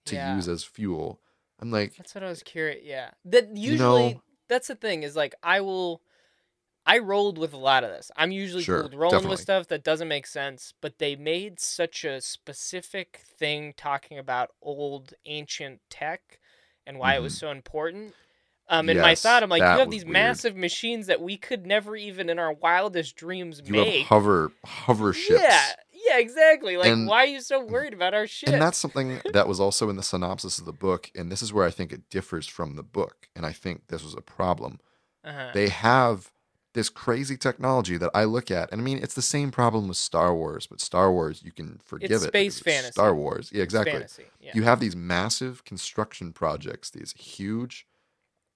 [0.05, 0.35] to Yeah.
[0.35, 1.19] use as fuel.
[1.59, 2.83] I'm like, That's what I was curious.
[2.83, 6.01] Yeah, that You usually know- that's the thing is like I will.
[6.87, 8.11] I rolled with a lot of this.
[8.15, 9.29] I'm usually Sure, cool rolling definitely.
[9.31, 14.51] with stuff that doesn't make sense, but they made such a specific thing talking about
[14.61, 16.39] old ancient tech
[16.85, 17.47] and why it was mm-hmm.
[17.47, 18.13] so important.
[18.67, 19.15] Um, in my Mm-hmm.
[19.21, 20.13] Thought, I'm like, you have these weird.
[20.13, 23.97] massive machines that we could never even in our wildest dreams you make.
[23.99, 25.41] have hover hover ships.
[25.43, 25.61] Yeah,
[26.07, 26.75] yeah, exactly.
[26.77, 28.49] Like, And- why are you so worried about our shit?
[28.49, 31.11] And that's something that was also in the synopsis of the book.
[31.15, 33.27] And this is where I think it differs from the book.
[33.35, 34.79] And I think this was a problem.
[35.23, 35.51] uh-huh.
[35.53, 36.31] They have
[36.73, 38.69] this crazy technology that I look at.
[38.71, 41.79] And I mean, it's the same problem with Star Wars, but Star Wars, you can
[41.85, 42.19] forgive it.
[42.27, 42.91] space it's fantasy.
[42.91, 43.49] Star Wars.
[43.53, 43.93] Yeah, exactly.
[43.93, 44.25] Fantasy.
[44.41, 44.51] Yeah.
[44.55, 47.87] You have these massive construction projects, these huge,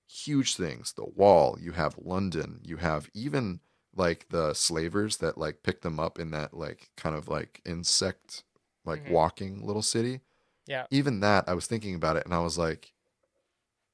[0.10, 0.94] huge things.
[0.94, 3.60] The wall, you have London, you have even
[3.96, 8.44] like the slavers that like pick them up in that like kind of like insect
[8.86, 9.12] like Mhm.
[9.12, 10.22] walking little city.
[10.66, 10.86] Yeah.
[10.92, 12.94] Even that, I was thinking about it and I was like,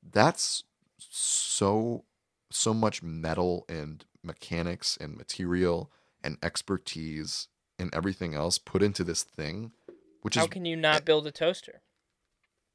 [0.04, 0.64] that's
[1.00, 2.06] so
[2.52, 5.92] so much metal and mechanics and material
[6.24, 7.48] and expertise
[7.78, 9.72] and everything else put into this thing,
[10.22, 11.82] which How is can you not build a toaster?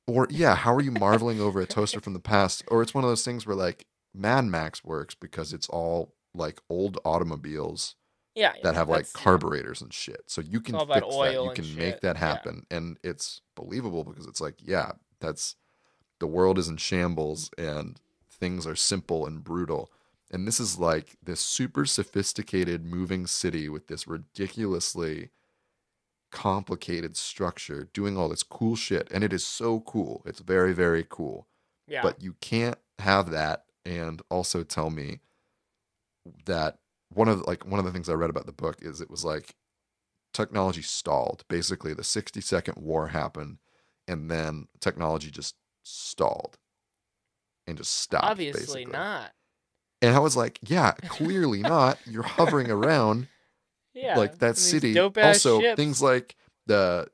[0.07, 2.65] Or yeah, how are you marveling over a toaster from the past?
[2.69, 6.61] Or it's one of those things where like Mad Max works because it's all like
[6.69, 7.97] old automobiles
[8.35, 8.53] Yeah.
[8.63, 10.23] that have like carburetors and shit.
[10.27, 11.33] So you can fix that.
[11.35, 12.21] You can shit, make that yeah.
[12.27, 15.57] happen, and it's believable because it's like, yeah, that's
[16.19, 17.99] the world is in shambles and
[18.31, 19.91] things are simple and brutal.
[20.31, 25.31] And this is like this super sophisticated moving city with this ridiculously
[26.31, 29.09] complicated structure doing all this cool shit.
[29.11, 30.23] And it is so cool.
[30.27, 31.47] It's very, very cool
[31.87, 32.03] Yeah.
[32.03, 35.21] but you can't have that and also tell me
[36.45, 36.79] that
[37.13, 39.11] one of the, like one of the things I read about the book is it
[39.11, 39.57] was like
[40.33, 41.45] technology stalled.
[41.49, 43.59] Basically, the 60 second war happened
[44.07, 46.59] and then technology just stalled
[47.67, 48.25] and just stopped.
[48.25, 48.85] Obviously basically.
[48.87, 49.33] not.
[50.03, 51.99] And I was like, yeah, clearly not.
[52.07, 53.29] You're hovering around
[53.95, 54.17] Yeah.
[54.19, 54.99] like that city.
[54.99, 55.77] Also, ships.
[55.77, 57.09] things like the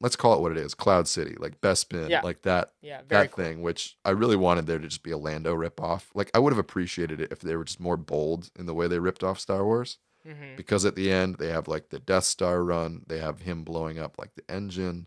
[0.00, 2.22] let's call it what it is, Cloud City, like Bespin, Yeah.
[2.22, 3.02] like that Yeah.
[3.08, 3.44] That cool.
[3.44, 6.04] thing, which I really wanted there to just be a Lando ripoff.
[6.14, 8.86] Like I would have appreciated it if they were just more bold in the way
[8.88, 9.98] they ripped off Star Wars.
[10.24, 13.62] hmm Because at the end they have like the Death Star run, they have him
[13.64, 15.06] blowing up like the engine.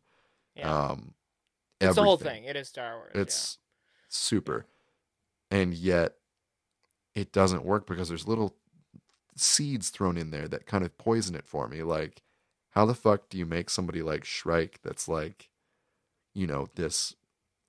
[0.55, 0.89] Yeah.
[0.89, 1.13] Um
[1.81, 2.43] it's the whole thing.
[2.45, 3.11] It is Star Wars.
[3.15, 3.21] yeah.
[3.21, 3.57] It's
[4.09, 4.65] super.
[5.51, 6.15] And yet
[7.15, 8.55] it doesn't work because there's little
[9.35, 11.83] seeds thrown in there that kind of poison it for me.
[11.83, 12.23] Like,
[12.71, 15.49] how the fuck do you make somebody like Shrike that's like,
[16.33, 17.15] you know, this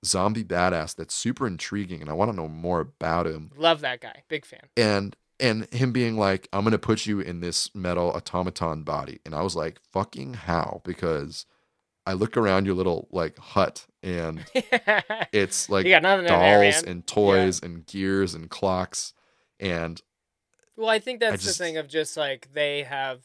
[0.05, 3.51] zombie badass that's super intriguing and I want to know more about him.
[3.57, 4.23] Love that guy.
[4.27, 4.61] Big fan.
[4.77, 9.19] And and him being like, I'm gonna put you in this metal automaton body.
[9.25, 10.81] And I was like, fucking how?
[10.85, 11.45] Because
[12.05, 14.43] I look around your little like hut and
[15.33, 19.13] it's like you got nothing in there, dolls and toys and gears and clocks
[19.59, 20.01] and
[20.77, 23.21] Well, I think that's just- the thing of just like they have,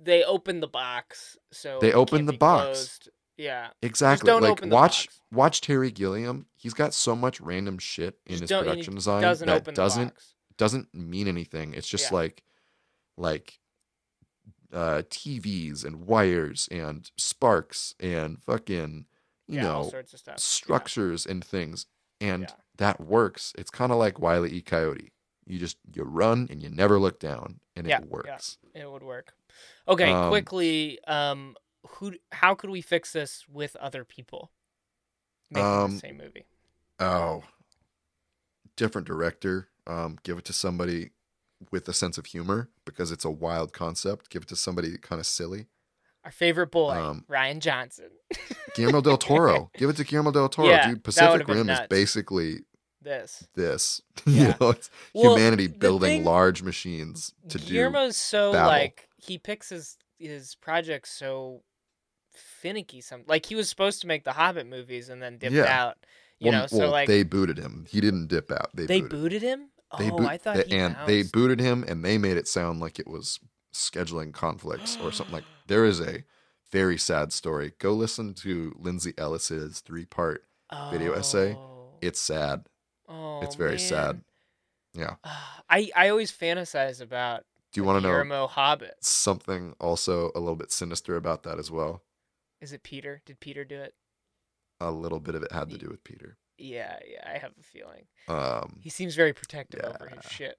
[0.00, 2.64] they open the box, so They open the box.
[2.64, 3.08] closed.
[3.36, 5.20] Yeah, exactly don't like open the watch box.
[5.32, 6.46] watch Terry Gilliam.
[6.54, 9.46] He's got so much random shit in Just his don't- and he production design doesn't
[9.48, 10.14] that doesn't
[10.56, 11.74] doesn't mean anything.
[11.74, 12.16] It's just Yeah.
[12.18, 12.44] like
[13.16, 13.58] like
[14.72, 19.06] uh TVs and wires and sparks and fucking
[19.48, 20.34] you yeah, all know sorts of stuff.
[20.34, 20.38] Yeah.
[20.40, 21.86] structures and things
[22.20, 23.52] and that works.
[23.58, 25.10] It's kind of like Wile E Coyote.
[25.46, 28.10] You just you run and you never look down and Yeah, it yeah.
[28.10, 28.58] works.
[28.74, 29.34] It would work.
[29.86, 32.14] Okay, Um, quickly, um, who?
[32.32, 34.50] How could we fix this with other people
[35.50, 36.46] making Um, the same movie?
[36.98, 37.42] Oh,
[38.76, 39.68] different director.
[39.86, 41.10] Um, give it to somebody
[41.70, 44.30] with a sense of humor because it's a wild concept.
[44.30, 45.66] Give it to somebody kind of silly.
[46.24, 48.08] Our favorite boy, um, Rian Johnson.
[48.74, 49.70] Guillermo del Toro.
[49.76, 51.04] give it to Guillermo del Toro, Yeah, dude.
[51.04, 52.60] Pacific Rim is basically
[53.04, 53.46] this.
[53.54, 54.00] this.
[54.26, 54.42] Yeah.
[54.48, 57.72] you know, it's Well, humanity building thing- large machines to do.
[57.74, 58.68] Guillermo's so battle.
[58.68, 61.62] like he picks his his projects so
[62.32, 63.00] finicky.
[63.00, 65.64] Some like he was supposed to make the Hobbit movies and then dipped Yeah.
[65.64, 65.96] out.
[66.40, 67.86] You well, know, so well, like they booted him.
[67.88, 68.70] He didn't dip out.
[68.74, 69.10] They, they booted.
[69.20, 69.70] booted him.
[69.98, 72.48] They oh, boot- I thought they- he and they booted him, and they made it
[72.48, 73.38] sound like it was
[73.72, 75.44] scheduling conflicts or something like.
[75.66, 76.24] There is a
[76.70, 77.72] very sad story.
[77.78, 80.44] Go listen to Lindsay Ellis's three part.
[80.90, 81.54] video essay.
[81.54, 81.94] Oh.
[82.02, 82.66] It's sad.
[83.08, 84.16] Oh, it's very sad.
[84.16, 84.24] man.
[84.94, 85.14] Yeah.
[85.68, 88.94] I I always fantasize about Do you want to know Guillermo Hobbit.
[89.00, 92.02] something also a little bit sinister about that as well?
[92.60, 93.22] Is it Peter?
[93.26, 93.94] Did Peter do it?
[94.80, 96.36] A little bit of it had to do with Peter.
[96.58, 97.28] Yeah, yeah.
[97.28, 100.56] I have a feeling Um, he seems very protective over his shit.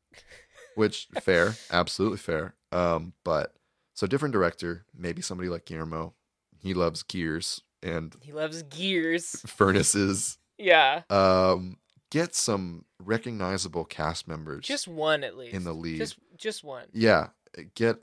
[0.75, 2.55] which fair, absolutely fair.
[2.71, 3.53] Um, but
[3.93, 6.13] so different director, maybe somebody like Guillermo.
[6.59, 9.41] He loves gears and He loves gears.
[9.47, 10.37] furnaces.
[10.57, 11.77] Yeah, Um,
[12.11, 15.97] get some recognizable cast members just one at least in the lead.
[15.97, 16.85] Just just one.
[16.93, 17.27] yeah,
[17.75, 17.97] get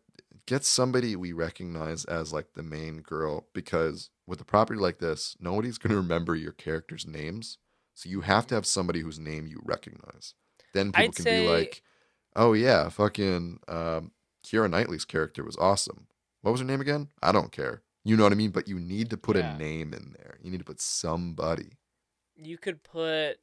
[0.46, 5.36] get somebody we recognize as like the main girl because with a property like this,
[5.40, 7.58] nobody's going to remember your characters' names.
[7.94, 10.34] So you have to have somebody whose name you recognize.
[10.72, 11.82] Then people I'd can say- be like,
[12.34, 14.12] "Oh yeah, fucking um,
[14.44, 16.06] Keira Knightley's character was awesome.
[16.40, 17.08] What was her name again?
[17.22, 17.82] I don't care.
[18.04, 18.50] You know what I mean?
[18.50, 19.54] But you need to put Yeah.
[19.54, 20.38] a name in there.
[20.42, 21.78] You need to put somebody.
[22.34, 23.38] You could put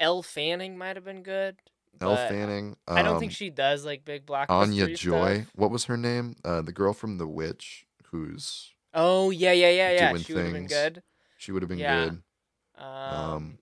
[0.00, 1.56] Elle Fanning might have been good.
[2.00, 2.76] Elle but Fanning.
[2.88, 5.42] I don't think um, she does like big blockbuster Anya Joy.
[5.42, 5.52] Stuff.
[5.54, 6.36] What was her name?
[6.44, 10.16] Uh, the girl from The Witch, who's Oh yeah, yeah, yeah, yeah.
[10.16, 11.02] She would have been good.
[11.36, 12.08] she would have been Yeah.
[12.08, 12.22] good.
[12.82, 13.58] Um, Um,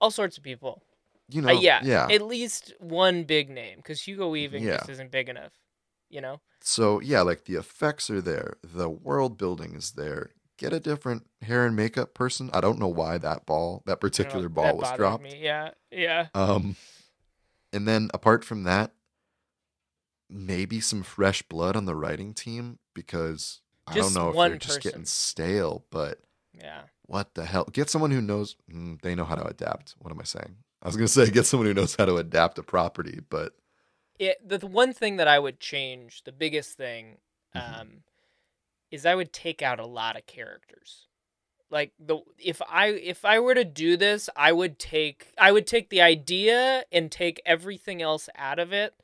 [0.00, 0.82] all sorts of people.
[1.28, 2.06] you Uh, know, yeah, yeah.
[2.08, 4.76] At least one big name, because Hugo Weaving Yeah.
[4.76, 5.52] just isn't big enough.
[6.08, 6.40] You know.
[6.60, 10.30] So yeah, like the effects are there, the world building is there.
[10.58, 12.50] Get a different hair and makeup person.
[12.52, 15.22] I don't know why that ball, that don't know, particular ball that was dropped.
[15.24, 15.38] Me.
[15.40, 16.28] Yeah, yeah.
[16.34, 16.76] Um,
[17.72, 18.92] and then apart from that,
[20.28, 24.80] maybe some fresh blood on the writing team because I don't know if they're just
[24.80, 25.84] getting stale.
[25.90, 26.20] But
[26.58, 26.82] Yeah.
[27.06, 27.64] what the hell?
[27.72, 28.56] Get someone who knows.
[28.70, 29.94] mm, they know how to adapt.
[29.98, 30.56] What am I saying?
[30.82, 33.54] I was gonna say get someone who knows how to adapt a property, but
[34.18, 37.18] It, the, the one thing that I would change, the biggest thing,
[37.54, 37.80] Mhm.
[37.80, 38.02] um,
[38.90, 41.06] is I would take out a lot of characters.
[41.70, 45.66] Like the if I if I were to do this, I would take I would
[45.66, 48.94] take the idea and take everything else out of it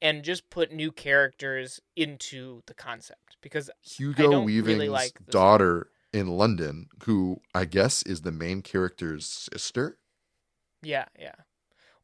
[0.00, 6.28] and just put new characters into the concept because Hugo Weaving's really like daughter in
[6.28, 9.98] London, who I guess is the main character's sister.
[10.82, 11.34] yeah, yeah.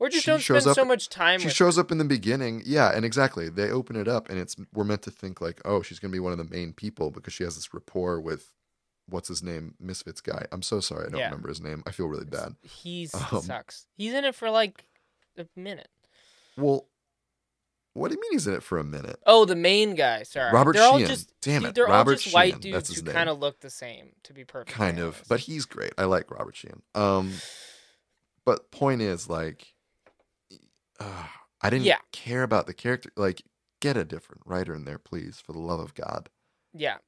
[0.00, 2.04] Or just She don't shows spend so up- much time She shows up in the
[2.04, 3.48] beginning, yeah, and exactly.
[3.50, 6.18] They open it up, and it's we're meant to think like, oh, she's gonna be
[6.18, 8.50] one of the main people because she has this rapport with
[9.06, 10.46] what's his name, Misfits guy.
[10.52, 11.26] I'm so sorry, I don't Yeah.
[11.26, 11.82] remember his name.
[11.86, 12.56] I feel really bad.
[12.62, 13.86] He's Um, sucks.
[13.96, 14.84] He's in it for like
[15.36, 15.90] a minute.
[16.56, 16.86] Well,
[17.92, 19.20] what do you mean he's in it for a minute?
[19.26, 20.22] Oh, the main guy.
[20.22, 21.08] Sorry, Robert they're all Sheehan.
[21.10, 23.12] just Damn it, they're Robert all just white Sheehan, dudes that's who his name.
[23.14, 24.12] kind of look the same.
[24.22, 25.92] To be perfect, kind of, but he's great.
[25.98, 26.80] I like Robert Sheehan.
[26.94, 27.32] Um,
[28.46, 29.74] but point is like,
[31.00, 31.24] uh,
[31.60, 31.98] I didn't Yeah.
[32.12, 33.10] care about the character.
[33.16, 33.42] Like,
[33.80, 36.28] get a different writer in there, please, for the love of God.
[36.72, 36.98] yeah,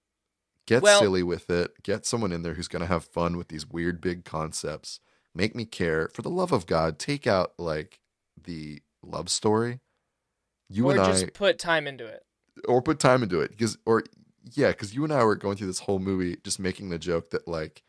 [0.67, 1.83] Get Well- silly with it.
[1.83, 5.01] Get someone in there who's gonna have fun with these weird big concepts.
[5.35, 6.09] Make me care.
[6.15, 8.01] For the love of God, take out like
[8.41, 9.81] the love story.
[10.69, 12.25] You or and just I, put time into it.
[12.69, 14.05] or put time into it, because or
[14.53, 17.31] yeah, because you and I were going through this whole movie just making the joke
[17.31, 17.83] that like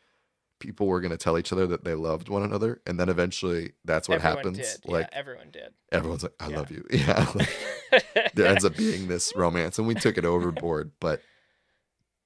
[0.60, 4.08] people were gonna tell each other that they loved one another, and then eventually that's
[4.08, 4.58] what everyone happens.
[4.58, 4.90] did.
[4.90, 5.74] Like yeah, everyone did.
[5.92, 6.56] everyone's like, "I Yeah.
[6.56, 10.92] love you." Yeah, like, there ends up being this romance, and we took it overboard,
[11.00, 11.22] but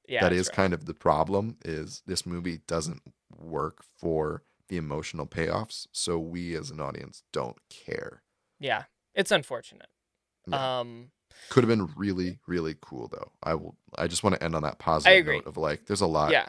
[0.09, 0.57] yeah, that's right.
[0.57, 3.03] kind of the problem is this movie doesn't
[3.37, 8.22] work for the emotional payoffs so we as an audience don't care
[8.61, 8.85] yeah.
[9.14, 9.87] It's unfortunate.
[10.49, 10.81] Yeah.
[10.81, 11.11] Um,
[11.51, 14.62] could have been really really cool though i will i just want to end on
[14.62, 16.49] that positive note of like there's a lot yeah,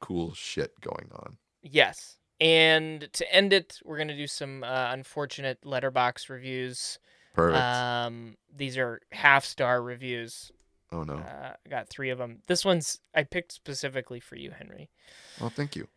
[0.00, 2.16] cool shit going on yes.
[2.40, 7.00] And to end it, we're gonna do some uh, unfortunate Letterboxd reviews.
[7.34, 10.52] perfect Um, these are half star reviews.
[10.92, 12.42] oh no Uh, I got three of them.
[12.46, 14.88] This one's I picked specifically for you, Henry.
[15.40, 15.88] well thank you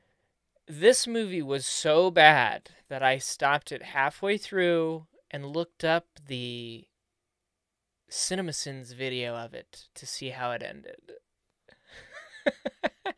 [0.68, 6.88] This movie was so bad that I stopped it halfway through and looked up the
[8.10, 11.14] CinemaSins video of it to see how it ended.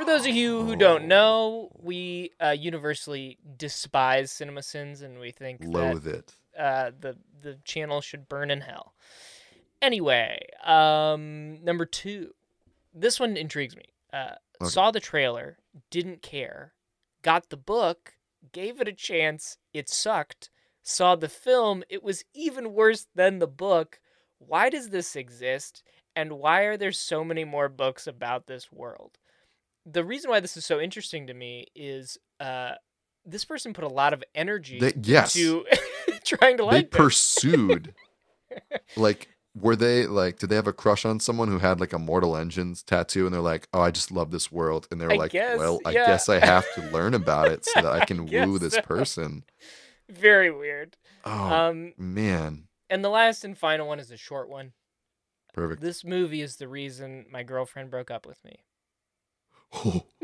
[0.00, 5.60] For those of you who don't know, we uh, universally despise CinemaSins and we think
[5.60, 8.94] that loathe it uh, the the channel should burn in hell.
[9.82, 12.34] Anyway, um, number two,
[12.94, 13.84] this one intrigues me.
[14.10, 14.70] Uh, Okay.
[14.70, 15.58] Saw the trailer,
[15.90, 16.74] didn't care,
[17.22, 18.14] got the book,
[18.52, 20.48] gave it a chance, it sucked.
[20.82, 24.00] Saw the film, it was even worse than the book.
[24.38, 25.82] Why does this exist?
[26.16, 29.18] And why are there so many more books about this world?
[29.86, 32.72] The reason why this is so interesting to me is uh,
[33.24, 35.64] this person put a lot of energy they, yes to
[36.24, 36.98] trying to they like this.
[36.98, 37.94] pursued
[38.96, 41.98] like were they like did they have a crush on someone who had like a
[41.98, 45.16] mortal engines tattoo and they're like oh i just love this world and they're I
[45.16, 46.06] like guess, well i yeah.
[46.06, 48.74] guess i have to learn about it so that i I can guess woo this
[48.74, 48.82] so.
[48.82, 49.44] person
[50.08, 50.96] Very weird.
[51.24, 54.72] oh Um, man and the last and final one is a short one.
[55.52, 58.60] perfect This movie is the reason my girlfriend broke up with me.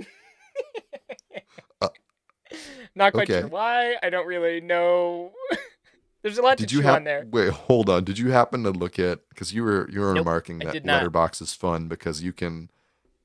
[2.95, 3.33] Not quite Okay.
[3.33, 3.97] sure why.
[4.03, 5.33] I don't really know.
[6.23, 7.29] There's a lot did to you chew have on there.
[7.31, 10.27] wait hold on did you happen to look at because you were you were Nope,
[10.27, 12.71] remarking that Letterboxd is fun because you can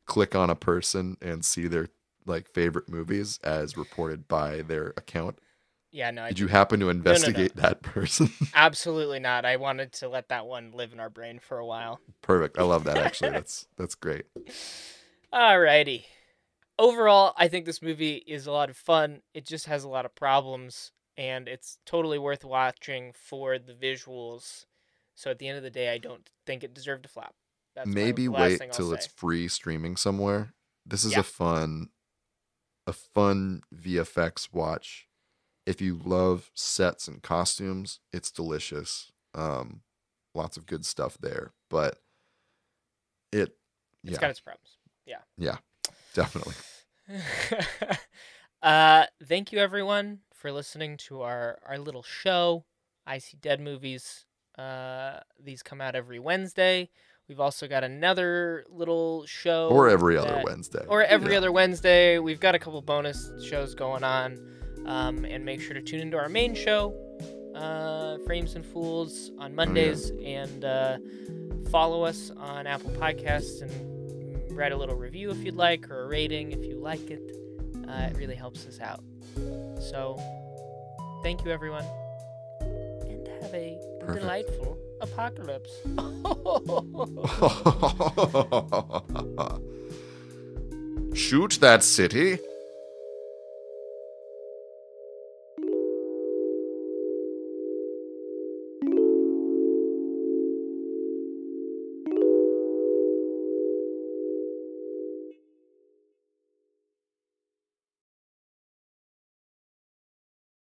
[0.05, 1.89] click on a person and see their
[2.25, 5.39] like favorite movies as reported by their account
[5.91, 9.45] Yeah, no, I did you happen to investigate that person absolutely not.
[9.45, 12.01] I wanted to let that one live in our brain for a while.
[12.21, 14.25] perfect i love that actually that's that's great
[15.33, 16.05] Alrighty.
[16.77, 19.21] Overall, I think this movie is a lot of fun.
[19.33, 24.65] It just has a lot of problems, and it's totally worth watching for the visuals.
[25.15, 27.35] So at the end of the day, I don't think it deserved to flop.
[27.75, 30.53] That's maybe wait till it's free streaming somewhere
[30.85, 31.19] this is Yeah.
[31.19, 31.89] a fun
[32.87, 35.07] a fun vfx watch
[35.65, 39.81] if you love sets and costumes it's delicious um
[40.33, 41.99] lots of good stuff there but
[43.31, 43.55] it
[44.03, 44.77] It's yeah got its problems.
[46.13, 46.53] Definitely
[48.61, 52.63] uh, thank you everyone for listening to our our little show.
[53.05, 54.25] I see dead movies.
[54.57, 56.89] Uh, these come out every Wednesday.
[57.27, 59.69] We've also got another little show.
[59.71, 60.85] Or every other Wednesday.
[60.87, 61.37] Or every Yeah.
[61.37, 62.19] other Wednesday.
[62.19, 64.37] We've got a couple bonus shows going on.
[64.85, 66.93] Um, and make sure to tune into our main show,
[67.55, 70.11] uh, Frames and Fools, Oh, on Mondays.
[70.23, 70.97] And uh,
[71.69, 73.71] follow us on Apple Podcasts and
[74.61, 77.35] write a little review if you'd like, or a rating if you like it.
[77.89, 79.03] Uh, it really helps us out.
[79.81, 80.21] So,
[81.23, 81.83] thank you, everyone.
[82.59, 84.21] And have a Perfect.
[84.21, 85.71] delightful apocalypse.
[91.17, 92.37] Shoot that city.